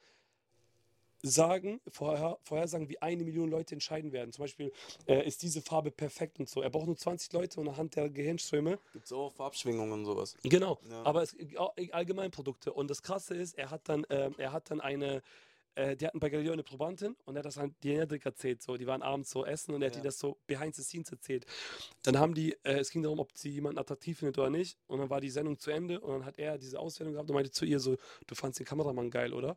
[1.22, 4.32] sagen, vorher, vorhersagen, wie eine Million Leute entscheiden werden.
[4.32, 4.72] Zum Beispiel
[5.06, 6.62] äh, ist diese Farbe perfekt und so.
[6.62, 10.36] Er braucht nur 20 Leute und anhand der Gehirnströme Gibt es auch Farbschwingungen und sowas.
[10.42, 11.02] Genau, Ja.
[11.02, 12.72] aber es auch Allgemeinprodukte.
[12.72, 15.22] Und das Krasse ist, er hat dann, ähm, er hat dann eine,
[15.76, 18.62] äh, die hatten bei Galileo eine Probandin und er hat das an die Hendrik erzählt.
[18.62, 20.00] So, die waren abends so essen und er hat Ja.
[20.02, 21.46] die das so behind the scenes erzählt.
[22.02, 24.78] Dann haben die, äh, es ging darum, ob sie jemanden attraktiv findet oder nicht.
[24.86, 27.34] Und dann war die Sendung zu Ende und dann hat er diese Auswertung gehabt und
[27.34, 27.96] meinte zu ihr so,
[28.26, 29.56] du fandst den Kameramann geil, oder?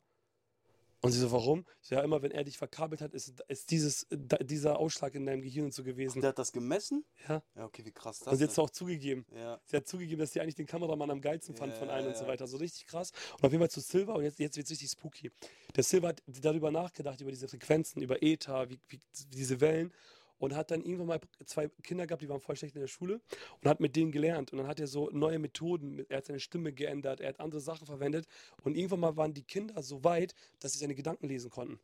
[1.01, 1.65] Und sie so, warum?
[1.81, 5.25] So, ja, immer wenn er dich verkabelt hat, ist, ist dieses, da, dieser Ausschlag in
[5.25, 6.19] deinem Gehirn und so gewesen.
[6.19, 7.05] Der hat das gemessen?
[7.27, 7.41] Ja.
[7.55, 8.53] Ja, okay, wie krass das Und sie hat ist.
[8.57, 9.25] es auch zugegeben.
[9.33, 9.61] Ja.
[9.65, 12.17] Sie hat zugegeben, dass sie eigentlich den Kameramann am geilsten fand von Ja, allen und
[12.17, 12.29] so ja.
[12.29, 12.47] weiter.
[12.47, 13.11] So richtig krass.
[13.37, 15.31] Und auf jeden Fall zu Silver, und jetzt, jetzt wird es richtig spooky.
[15.75, 18.99] Der Silver hat darüber nachgedacht, über diese Frequenzen, über Ether, wie, wie,
[19.31, 19.93] diese Wellen.
[20.39, 23.21] Und hat dann irgendwann mal zwei Kinder gehabt, die waren voll schlecht in der Schule
[23.61, 24.51] und hat mit denen gelernt.
[24.51, 27.61] Und dann hat er so neue Methoden, er hat seine Stimme geändert, er hat andere
[27.61, 28.25] Sachen verwendet.
[28.63, 31.79] Und irgendwann mal waren die Kinder so weit, dass sie seine Gedanken lesen konnten.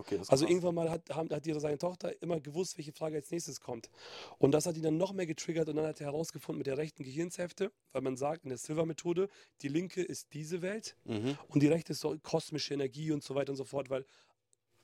[0.00, 3.32] Okay, Also irgendwann mal hat, haben, hat ihre, seine Tochter immer gewusst, welche Frage als
[3.32, 3.90] nächstes kommt.
[4.38, 6.78] Und das hat ihn dann noch mehr getriggert und dann hat er herausgefunden mit der
[6.78, 9.28] rechten Gehirnshälfte, weil man sagt in der Silver-Methode,
[9.60, 11.36] die linke ist diese Welt Mhm.
[11.48, 14.04] und die rechte ist so kosmische Energie und so weiter und so fort, weil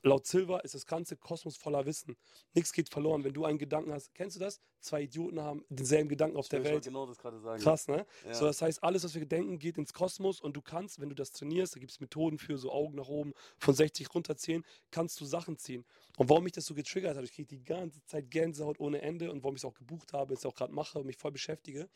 [0.05, 2.15] laut Silver ist das ganze Kosmos voller Wissen.
[2.53, 3.23] Nichts geht verloren.
[3.23, 4.61] Wenn du einen Gedanken hast, kennst du das?
[4.79, 6.83] Zwei Idioten haben denselben Gedanken auf Ich der Welt.
[6.83, 7.61] genau das gerade sagen.
[7.61, 8.05] Krass, ne?
[8.25, 8.33] Ja.
[8.35, 11.15] So, das heißt, alles, was wir denken, geht ins Kosmos und du kannst, wenn du
[11.15, 15.19] das trainierst, da gibt es Methoden für so Augen nach oben, von 60 runterziehen, kannst
[15.19, 15.85] du Sachen ziehen.
[16.17, 19.31] Und warum mich das so getriggert hat, ich kriege die ganze Zeit Gänsehaut ohne Ende
[19.31, 21.89] und warum ich es auch gebucht habe, jetzt auch gerade mache und mich voll beschäftige,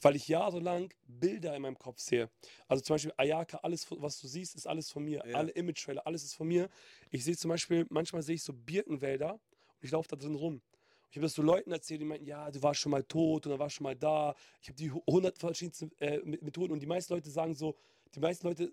[0.00, 2.30] weil ich jahrelang Bilder in meinem Kopf sehe.
[2.68, 5.22] Also zum Beispiel Ayaka, alles, was du siehst, ist alles von mir.
[5.26, 5.36] Ja.
[5.36, 6.70] Alle Image-Trailer, alles ist von mir.
[7.10, 10.62] Ich sehe zum Beispiel, manchmal sehe ich so Birkenwälder und ich laufe da drin rum.
[11.10, 13.50] Ich habe das so Leuten erzählt, die meinten, ja, du warst schon mal tot und
[13.50, 14.34] dann warst schon mal da.
[14.62, 17.76] Ich habe die hu- hundert verschiedensten äh, Me- Methoden und die meisten Leute sagen so,
[18.14, 18.72] die meisten Leute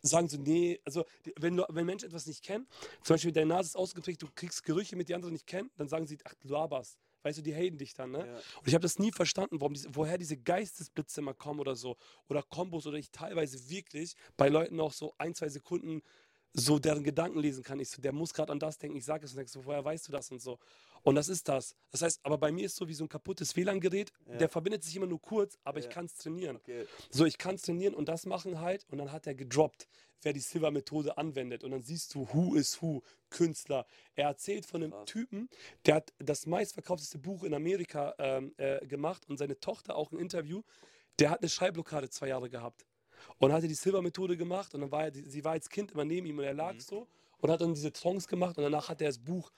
[0.00, 2.66] sagen so, nee, also die, wenn, wenn Menschen etwas nicht kennen,
[3.02, 5.88] zum Beispiel deine Nase ist ausgeprägt, du kriegst Gerüche, mit die anderen nicht kennen, dann
[5.88, 6.98] sagen sie, ach, du laberst.
[7.24, 8.26] Weißt du, die haten dich dann, ne?
[8.26, 8.34] Ja.
[8.34, 11.96] Und ich habe das nie verstanden, warum diese, woher diese Geistesblitze immer kommen oder so.
[12.28, 16.02] Oder Kombos oder ich teilweise wirklich bei Leuten auch so ein, zwei Sekunden
[16.54, 17.80] so deren Gedanken lesen kann.
[17.80, 19.84] Ich so, der muss gerade an das denken, ich sage es und denkst so, woher
[19.84, 20.58] weißt du das und so.
[21.02, 21.74] Und das ist das.
[21.90, 24.36] Das heißt, aber bei mir ist so wie so ein kaputtes WLAN-Gerät, Ja.
[24.36, 25.90] der verbindet sich immer nur kurz, aber ich Ja.
[25.90, 26.56] kann es trainieren.
[26.56, 26.86] Okay.
[27.10, 28.86] So, ich kann es trainieren und das machen halt.
[28.88, 29.88] Und dann hat er gedroppt,
[30.20, 31.64] wer die Silver-Methode anwendet.
[31.64, 33.86] Und dann siehst du, who is who, Künstler.
[34.14, 35.06] Er erzählt von einem Krass.
[35.06, 35.48] Typen,
[35.86, 40.18] der hat das meistverkaufteste Buch in Amerika ähm, äh, gemacht und seine Tochter auch ein
[40.18, 40.62] Interview.
[41.18, 42.84] Der hat eine Schreibblockade zwei Jahre gehabt.
[43.38, 46.26] Und hatte die Silver-Methode gemacht und dann war er, sie war als Kind immer neben
[46.26, 46.58] ihm und er Mhm.
[46.58, 47.06] lag so
[47.40, 49.50] und hat dann diese Songs gemacht und danach hat er das Buch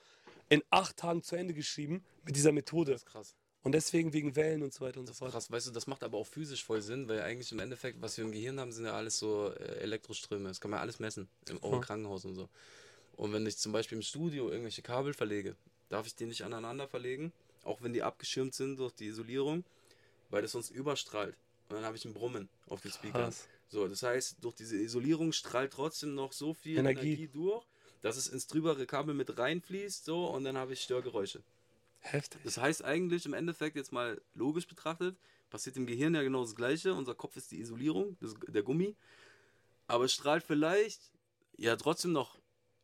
[0.49, 2.91] in acht Tagen zu Ende geschrieben mit dieser Methode.
[2.93, 3.35] Das ist krass.
[3.63, 5.31] Und deswegen wegen Wellen und so weiter und so fort.
[5.31, 5.49] krass.
[5.49, 8.23] Weißt du, das macht aber auch physisch voll Sinn, weil eigentlich im Endeffekt, was wir
[8.23, 10.47] im Gehirn haben, sind ja alles so äh, Elektroströme.
[10.49, 11.27] Das kann man alles messen.
[11.49, 11.79] Im, Ja.
[11.79, 12.47] Krankenhaus und so.
[13.15, 15.55] Und wenn ich zum Beispiel im Studio irgendwelche Kabel verlege,
[15.89, 17.31] darf ich die nicht aneinander verlegen,
[17.63, 19.63] auch wenn die abgeschirmt sind durch die Isolierung,
[20.29, 21.35] weil das sonst überstrahlt.
[21.69, 23.33] Und dann habe ich ein Brummen auf den Speakern.
[23.67, 27.13] So, das heißt, durch diese Isolierung strahlt trotzdem noch so viel Energie.
[27.13, 27.65] Energie, durch,
[28.01, 31.43] dass es ins drübere Kabel mit reinfließt, so, und dann habe ich Störgeräusche.
[31.99, 32.41] Heftig.
[32.43, 35.17] Das heißt eigentlich im Endeffekt jetzt mal logisch betrachtet,
[35.49, 36.93] passiert im Gehirn ja genau das Gleiche.
[36.93, 38.95] Unser Kopf ist die Isolierung, das, der Gummi.
[39.87, 41.11] Aber es strahlt vielleicht
[41.57, 42.37] ja trotzdem noch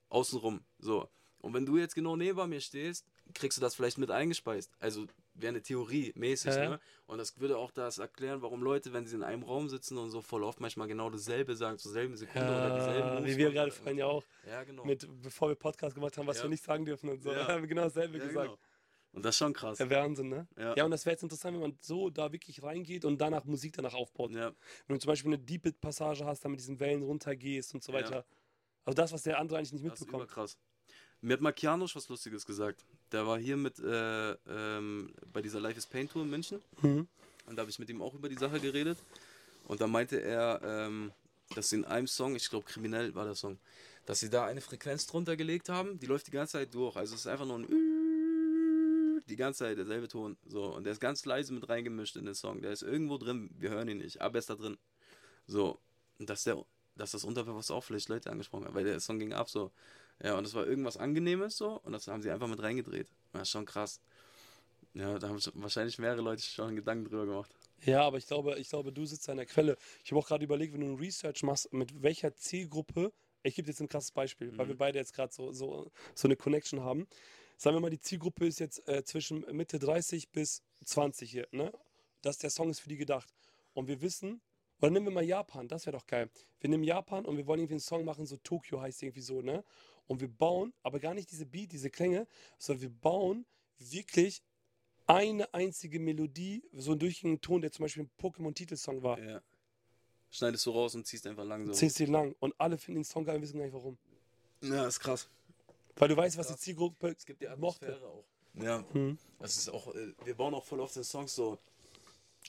[0.09, 0.63] außenrum.
[0.79, 1.07] So.
[1.39, 4.71] Und wenn du jetzt genau neben mir stehst, kriegst du das vielleicht mit eingespeist.
[4.79, 5.07] Also
[5.41, 6.69] wäre eine Theorie mäßig, Ja.
[6.71, 6.79] ne?
[7.07, 10.09] Und das würde auch das erklären, warum Leute, wenn sie in einem Raum sitzen und
[10.11, 13.37] so voll oft manchmal genau dasselbe sagen, zur selben Sekunde oder dieselben Ja, Moves wie
[13.37, 14.85] wir gerade vorhin ja auch, Ja, genau.
[14.85, 16.43] mit, bevor wir Podcast gemacht haben, was Ja.
[16.43, 17.31] wir nicht sagen dürfen und so.
[17.31, 17.47] Ja.
[17.47, 18.47] Haben wir genau dasselbe ja, gesagt.
[18.49, 18.59] genau.
[19.13, 19.77] Und das ist schon krass.
[19.77, 20.47] Der Wahnsinn, ne?
[20.57, 20.73] Ja.
[20.77, 23.73] Ja, und das wäre jetzt interessant, wenn man so da wirklich reingeht und danach Musik
[23.73, 24.31] danach aufbaut.
[24.31, 24.53] Ja.
[24.87, 27.97] Wenn du zum Beispiel eine Deep-Passage hast, dann mit diesen Wellen runtergehst und so Ja.
[27.99, 28.25] weiter.
[28.85, 30.29] Also das, was der andere eigentlich nicht Das ist mitbekommt.
[31.21, 32.83] Mir hat Markianusch was Lustiges gesagt.
[33.11, 36.61] Der war hier mit äh, ähm, bei dieser Life is Pain Tour in München.
[36.81, 37.07] Mhm.
[37.45, 38.97] Und da habe ich mit ihm auch über die Sache geredet.
[39.67, 41.11] Und da meinte er, ähm,
[41.53, 43.59] dass sie in einem Song, ich glaube kriminell war der Song,
[44.05, 46.95] dass sie da eine Frequenz drunter gelegt haben, die läuft die ganze Zeit durch.
[46.95, 47.67] Also es ist einfach nur ein
[49.27, 50.37] die ganze Zeit derselbe Ton.
[50.45, 52.61] So, und der ist ganz leise mit reingemischt in den Song.
[52.61, 54.77] Der ist irgendwo drin, wir hören ihn nicht, aber er ist da drin.
[55.47, 55.79] So,
[56.19, 56.63] und dass der,
[56.95, 59.71] dass das unterbewusst auch vielleicht Leute angesprochen hat, weil der Song ging ab so.
[60.23, 63.07] Ja, und das war irgendwas Angenehmes so und das haben sie einfach mit reingedreht.
[63.33, 63.99] Das ist schon krass.
[64.93, 67.51] Ja, da haben wahrscheinlich mehrere Leute schon Gedanken drüber gemacht.
[67.85, 69.77] Ja, aber ich glaube, ich glaube, du sitzt an der Quelle.
[70.03, 73.11] Ich habe auch gerade überlegt, wenn du ein Research machst, mit welcher Zielgruppe,
[73.43, 74.69] ich gebe jetzt ein krasses Beispiel, weil Mhm.
[74.71, 77.07] wir beide jetzt gerade so, so, so eine Connection haben.
[77.57, 81.71] Sagen wir mal, die Zielgruppe ist jetzt äh, zwischen Mitte 30 bis 20 hier, ne?
[82.21, 83.33] Dass der Song ist für die gedacht.
[83.73, 84.41] Und wir wissen,
[84.79, 86.29] oder nehmen wir mal Japan, das wäre doch geil.
[86.59, 89.41] Wir nehmen Japan und wir wollen irgendwie einen Song machen, so Tokio heißt irgendwie so,
[89.41, 89.63] ne?
[90.11, 93.45] Und wir bauen, aber gar nicht diese Beat, diese Klänge, sondern wir bauen
[93.79, 94.43] wirklich
[95.07, 99.17] eine einzige Melodie, so einen durchgängigen Ton, der zum Beispiel ein Pokémon-Titelsong war.
[99.23, 99.41] Ja.
[100.29, 101.73] Schneidest du raus und ziehst einfach langsam.
[101.73, 103.97] Ziehst den lang und alle finden den Song geil und wissen gar nicht warum.
[104.61, 105.29] Ja, ist krass.
[105.95, 107.85] Weil du weißt, was die Zielgruppe Es gibt die mochte.
[107.87, 108.25] Atmosphäre auch.
[108.55, 109.17] Ja, Hm.
[109.39, 111.57] das ist auch, äh, wir bauen auch voll oft in Songs so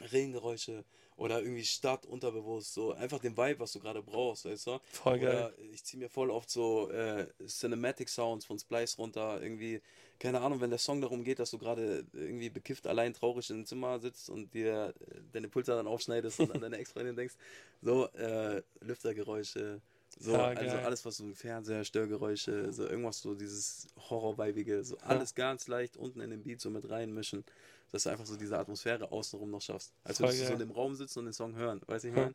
[0.01, 0.85] Regengeräusche
[1.17, 4.79] oder irgendwie Stadt unterbewusst, so einfach den Vibe, was du gerade brauchst, weißt du?
[4.91, 5.49] Voll geil.
[5.49, 9.81] Oder ich ziehe mir voll oft so äh, Cinematic Sounds von Splice runter, irgendwie,
[10.19, 13.67] keine Ahnung, wenn der Song darum geht, dass du gerade irgendwie bekifft allein traurig im
[13.67, 17.35] Zimmer sitzt und dir äh, deine Pulser dann aufschneidest und an deine Ex-Freundin denkst,
[17.83, 19.81] so äh, Lüftergeräusche
[20.19, 25.35] So, Ja, also alles, was so Fernseher, Störgeräusche, so irgendwas so dieses Horrorweibige, so alles
[25.35, 27.45] ganz leicht unten in den Beat so mit reinmischen,
[27.93, 29.93] dass du einfach so diese Atmosphäre außenrum noch schaffst.
[30.03, 30.66] Als Voll würdest du so in geil.
[30.68, 31.80] dem Raum sitzen und den Song hören.
[31.86, 32.22] Weißt du, ich Ja.
[32.22, 32.34] meine?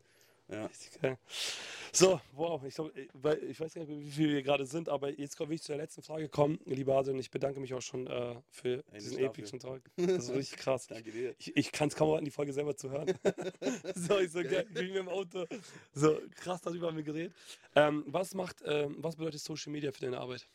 [0.49, 0.65] Ja.
[0.67, 1.17] Richtig geil.
[1.91, 4.87] So, wow, ich, glaub, ich- weil ich weiß gar nicht, wie viel wir gerade sind,
[4.87, 6.57] aber jetzt will ich zu der letzten Frage kommen.
[6.63, 9.81] Lieber Adrian, ich bedanke mich auch schon äh, für Ey, diesen epischen Tag.
[9.97, 10.87] Das ist richtig krass.
[10.87, 11.35] Danke dir.
[11.37, 13.13] Ich, ich kann es kaum erwarten, die Folge selber zu hören.
[13.95, 15.45] so, ich so geil, bin mir im Auto.
[15.93, 17.33] So krass darüber haben wir geredet.
[17.75, 20.47] Ähm, was macht, ähm, was bedeutet Social Media für deine Arbeit?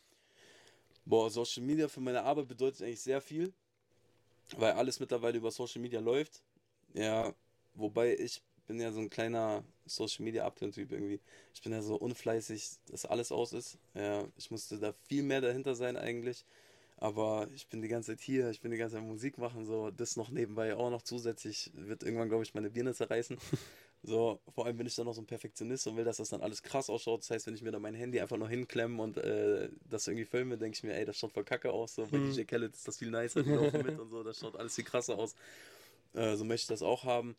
[1.05, 3.53] Boah, Social Media für meine Arbeit bedeutet eigentlich sehr viel,
[4.57, 6.41] weil alles mittlerweile über Social Media läuft.
[6.93, 7.33] Ja,
[7.75, 11.19] wobei ich bin ja so ein kleiner Social Media Upturn-Typ irgendwie.
[11.53, 13.77] Ich bin ja so unfleißig, dass alles aus ist.
[13.93, 16.45] Ja, ich musste da viel mehr dahinter sein eigentlich.
[16.97, 19.91] Aber ich bin die ganze Zeit hier, ich bin die ganze Zeit Musik machen, so
[19.91, 23.37] das noch nebenbei auch noch zusätzlich wird irgendwann, glaube ich, meine Birne zerreißen.
[24.05, 26.41] So, vor allem bin ich dann noch so ein Perfektionist und will, dass das dann
[26.41, 27.21] alles krass ausschaut.
[27.21, 30.25] Das heißt, wenn ich mir dann mein Handy einfach noch hinklemme und äh, das irgendwie
[30.25, 31.95] filme, denke ich mir, ey, das schaut voll kacke aus.
[31.95, 32.19] So, bei Mhm.
[32.19, 34.83] DJ Khaled ist das viel nicer, die laufen mit und so, das schaut alles viel
[34.83, 35.35] krasser aus.
[36.13, 37.35] Äh, so möchte ich das auch haben.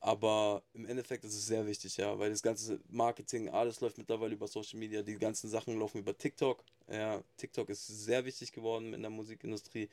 [0.00, 4.34] Aber im Endeffekt ist es sehr wichtig, ja, weil das ganze Marketing, alles läuft mittlerweile
[4.34, 6.64] über Social Media, die ganzen Sachen laufen über TikTok.
[6.90, 9.88] Ja, TikTok ist sehr wichtig geworden in der Musikindustrie.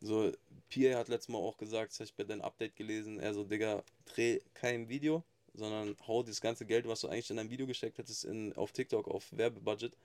[0.00, 0.32] So,
[0.68, 3.44] Pierre hat letztes Mal auch gesagt, das habe ich bei deinem Update gelesen, er so,
[3.44, 5.24] Digga, dreh kein Video,
[5.58, 8.72] sondern hau das ganze Geld, was du eigentlich in dein Video gesteckt hättest, in, auf
[8.72, 9.96] TikTok, auf Werbebudget.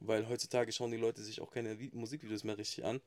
[0.00, 3.00] Weil heutzutage schauen die Leute sich auch keine Vi Musikvideos mehr richtig an.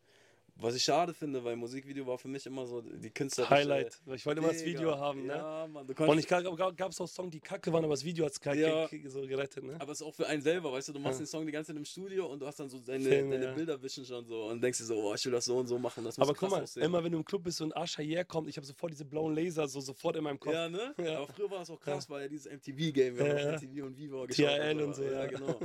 [0.59, 3.47] Was ich schade finde, weil Musikvideo war für mich immer so die Künstler.
[3.49, 3.99] Highlight.
[4.15, 5.33] Ich wollte immer das Video haben, ne?
[5.35, 6.41] Ja, Mann, Und ich gab
[6.89, 8.89] es auch Songs, die kacke waren, aber das Video hat es Ja.
[9.07, 9.75] so gerettet, ne?
[9.79, 11.25] aber es ist auch für einen selber, weißt du, du machst Ja.
[11.25, 13.45] den Song die ganze Zeit im Studio und du hast dann so deine, Filme, deine
[13.45, 13.53] ja.
[13.53, 15.77] Bilder wischen schon so und denkst dir so, oh, ich will das so und so
[15.77, 16.83] machen, das Aber guck mal, aussehen.
[16.83, 19.35] immer wenn du im Club bist und Asha Yeah kommt, ich habe sofort diese blauen
[19.35, 20.53] Laser so sofort in meinem Kopf.
[20.53, 20.95] Ja, ne?
[20.97, 21.17] Ja.
[21.17, 23.97] Aber früher war es auch krass, weil ja dieses MTV-Game, wir Ja, haben MTV und
[23.97, 24.45] Viva geschaut.
[24.47, 25.25] TRL und so, Ja, ja.
[25.27, 25.59] genau.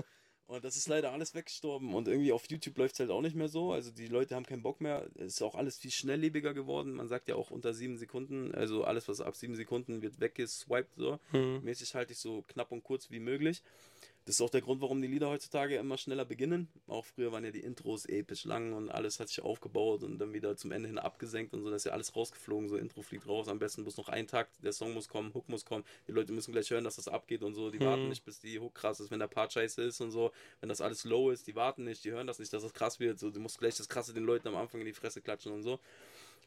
[0.46, 3.36] Und das ist leider alles weggestorben und irgendwie auf YouTube läuft es halt auch nicht
[3.36, 3.72] mehr so.
[3.72, 5.08] Also die Leute haben keinen Bock mehr.
[5.14, 6.92] Es ist auch alles viel schnelllebiger geworden.
[6.92, 10.94] Man sagt ja auch unter sieben Sekunden, also alles, was ab sieben Sekunden wird weggeswiped
[10.96, 11.18] so.
[11.32, 11.60] Mhm.
[11.62, 13.62] Mäßig halte ich so knapp und kurz wie möglich.
[14.24, 16.68] Das ist auch der Grund, warum die Lieder heutzutage immer schneller beginnen.
[16.86, 20.32] Auch früher waren ja die Intros episch lang und alles hat sich aufgebaut und dann
[20.32, 22.68] wieder zum Ende hin abgesenkt und so, da ist ja alles rausgeflogen.
[22.68, 25.48] So, Intro fliegt raus, am besten bloß noch ein Takt, der Song muss kommen, Hook
[25.48, 27.70] muss kommen, die Leute müssen gleich hören, dass das abgeht und so.
[27.70, 27.84] Die Mhm.
[27.84, 30.30] warten nicht, bis die Hook krass ist, wenn der Part scheiße ist und so.
[30.60, 33.00] Wenn das alles low ist, die warten nicht, die hören das nicht, dass das krass
[33.00, 33.18] wird.
[33.18, 35.62] So, du musst gleich das Krasse den Leuten am Anfang in die Fresse klatschen und
[35.62, 35.80] so.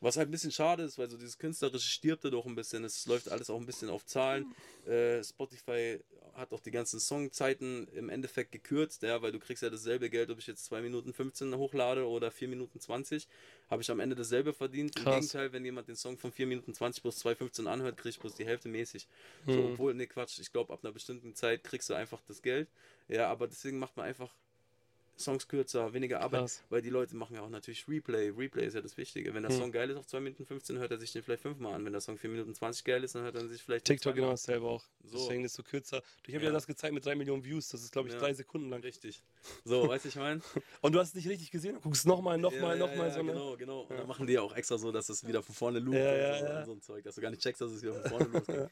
[0.01, 2.83] Was halt ein bisschen schade ist, weil so dieses Künstlerische stirbt da doch ein bisschen.
[2.83, 4.45] Es läuft alles auch ein bisschen auf Zahlen.
[4.85, 5.99] Äh, Spotify
[6.33, 10.29] hat auch die ganzen Songzeiten im Endeffekt gekürzt, ja, weil du kriegst ja dasselbe Geld,
[10.29, 13.27] ob ich jetzt 2 Minuten 15 hochlade oder 4 Minuten 20,
[13.69, 14.95] habe ich am Ende dasselbe verdient.
[14.97, 15.15] Im Krass.
[15.15, 18.35] Gegenteil, wenn jemand den Song von 4 Minuten 20 plus 2,15 anhört, krieg ich bloß
[18.35, 19.07] die Hälfte mäßig.
[19.47, 19.73] So, Mhm.
[19.73, 22.67] obwohl, ne Quatsch, ich glaube, ab einer bestimmten Zeit kriegst du einfach das Geld.
[23.07, 24.33] Ja, aber deswegen macht man einfach
[25.18, 26.63] Songs kürzer, weniger Arbeit, Krass.
[26.70, 28.30] weil die Leute machen ja auch natürlich Replay.
[28.30, 29.34] Replay ist ja das Wichtige.
[29.34, 29.57] Wenn der Hm.
[29.59, 31.86] Song geil ist auf 2 Minuten 15, hört er sich den vielleicht fünfmal an.
[31.86, 34.32] Wenn der Song 4 Minuten 20 geil ist, dann hört er sich vielleicht TikTok genau
[34.32, 34.84] dasselbe auch.
[35.03, 35.18] So.
[35.18, 36.01] Deswegen ist es so kürzer.
[36.28, 36.49] Ich habe ja.
[36.49, 36.53] Ja.
[36.53, 37.70] das gezeigt mit drei Millionen Views.
[37.70, 38.20] Das ist, glaube ich, Ja.
[38.20, 38.82] drei Sekunden lang.
[38.82, 39.24] Richtig.
[39.63, 40.41] So, weißt du, ich meine?
[40.82, 41.76] Und du hast es nicht richtig gesehen.
[41.76, 43.07] Du guckst nochmal, nochmal, ja, nochmal.
[43.07, 43.32] ja, so ne?
[43.32, 43.82] Genau, genau.
[43.84, 43.97] Und Ja.
[43.97, 46.18] dann machen die ja auch extra so, dass es wieder von vorne loopt Ja, und,
[46.20, 46.59] ja, so, ja.
[46.59, 48.70] und so ein Zeug, dass du gar nicht checkst, dass es wieder von vorne losgeht.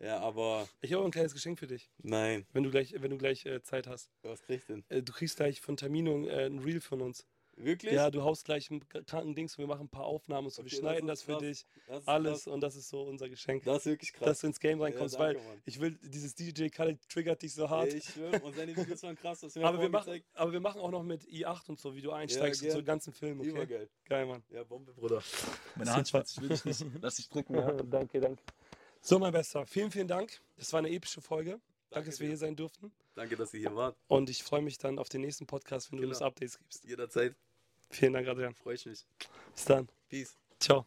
[0.00, 2.46] Ja, aber Ich habe auch ein kleines Geschenk für dich, nein.
[2.52, 4.10] wenn du gleich, wenn du gleich äh, Zeit hast.
[4.22, 4.84] Was krieg ich denn?
[4.88, 7.26] Äh, du kriegst gleich von Tamino äh, ein Reel von uns.
[7.56, 7.92] Wirklich?
[7.92, 10.62] Ja, du haust gleich einen kranken Dings und wir machen ein paar Aufnahmen und so.
[10.62, 11.42] Okay, wir schneiden das, ist für krass.
[11.42, 11.66] dich.
[11.86, 12.46] Das Alles Krass.
[12.48, 13.62] und das ist so unser Geschenk.
[13.62, 14.26] Das ist wirklich krass.
[14.26, 15.62] dass du ins Game reinkommst, Ja, danke, weil Mann.
[15.64, 17.92] ich will, dieses DJ Khaled triggert dich so hart.
[17.92, 19.38] Ich schwöre, und seine Videos waren krass.
[19.38, 20.26] Das mir aber, wir machen, vorgezeigt.
[20.34, 22.72] aber wir machen auch noch mit i8 und so, wie du einsteigst und gern.
[22.72, 23.50] so den ganzen Film, okay?
[23.50, 23.88] Übergeil.
[24.06, 24.42] Geil, Mann.
[24.50, 25.22] Ja, Bombe, Bruder.
[25.76, 26.84] Meine Hand schwitzt, ich will dich nicht.
[27.02, 27.54] Lass dich drücken.
[27.88, 28.42] danke, danke.
[29.06, 30.40] So, mein Bester, vielen, vielen Dank.
[30.56, 31.60] Das war eine epische Folge.
[31.90, 32.90] Danke, dass wir hier sein durften.
[33.14, 33.98] Danke, dass ihr hier wart.
[34.08, 36.14] Und ich freue mich dann auf den nächsten Podcast, wenn du Genau.
[36.14, 36.84] uns Updates gibst.
[36.84, 37.34] Jederzeit
[37.90, 38.54] Vielen Dank, Adrian.
[38.54, 39.06] freue ich mich.
[39.54, 39.90] Bis dann.
[40.08, 40.38] Peace.
[40.58, 40.86] Ciao.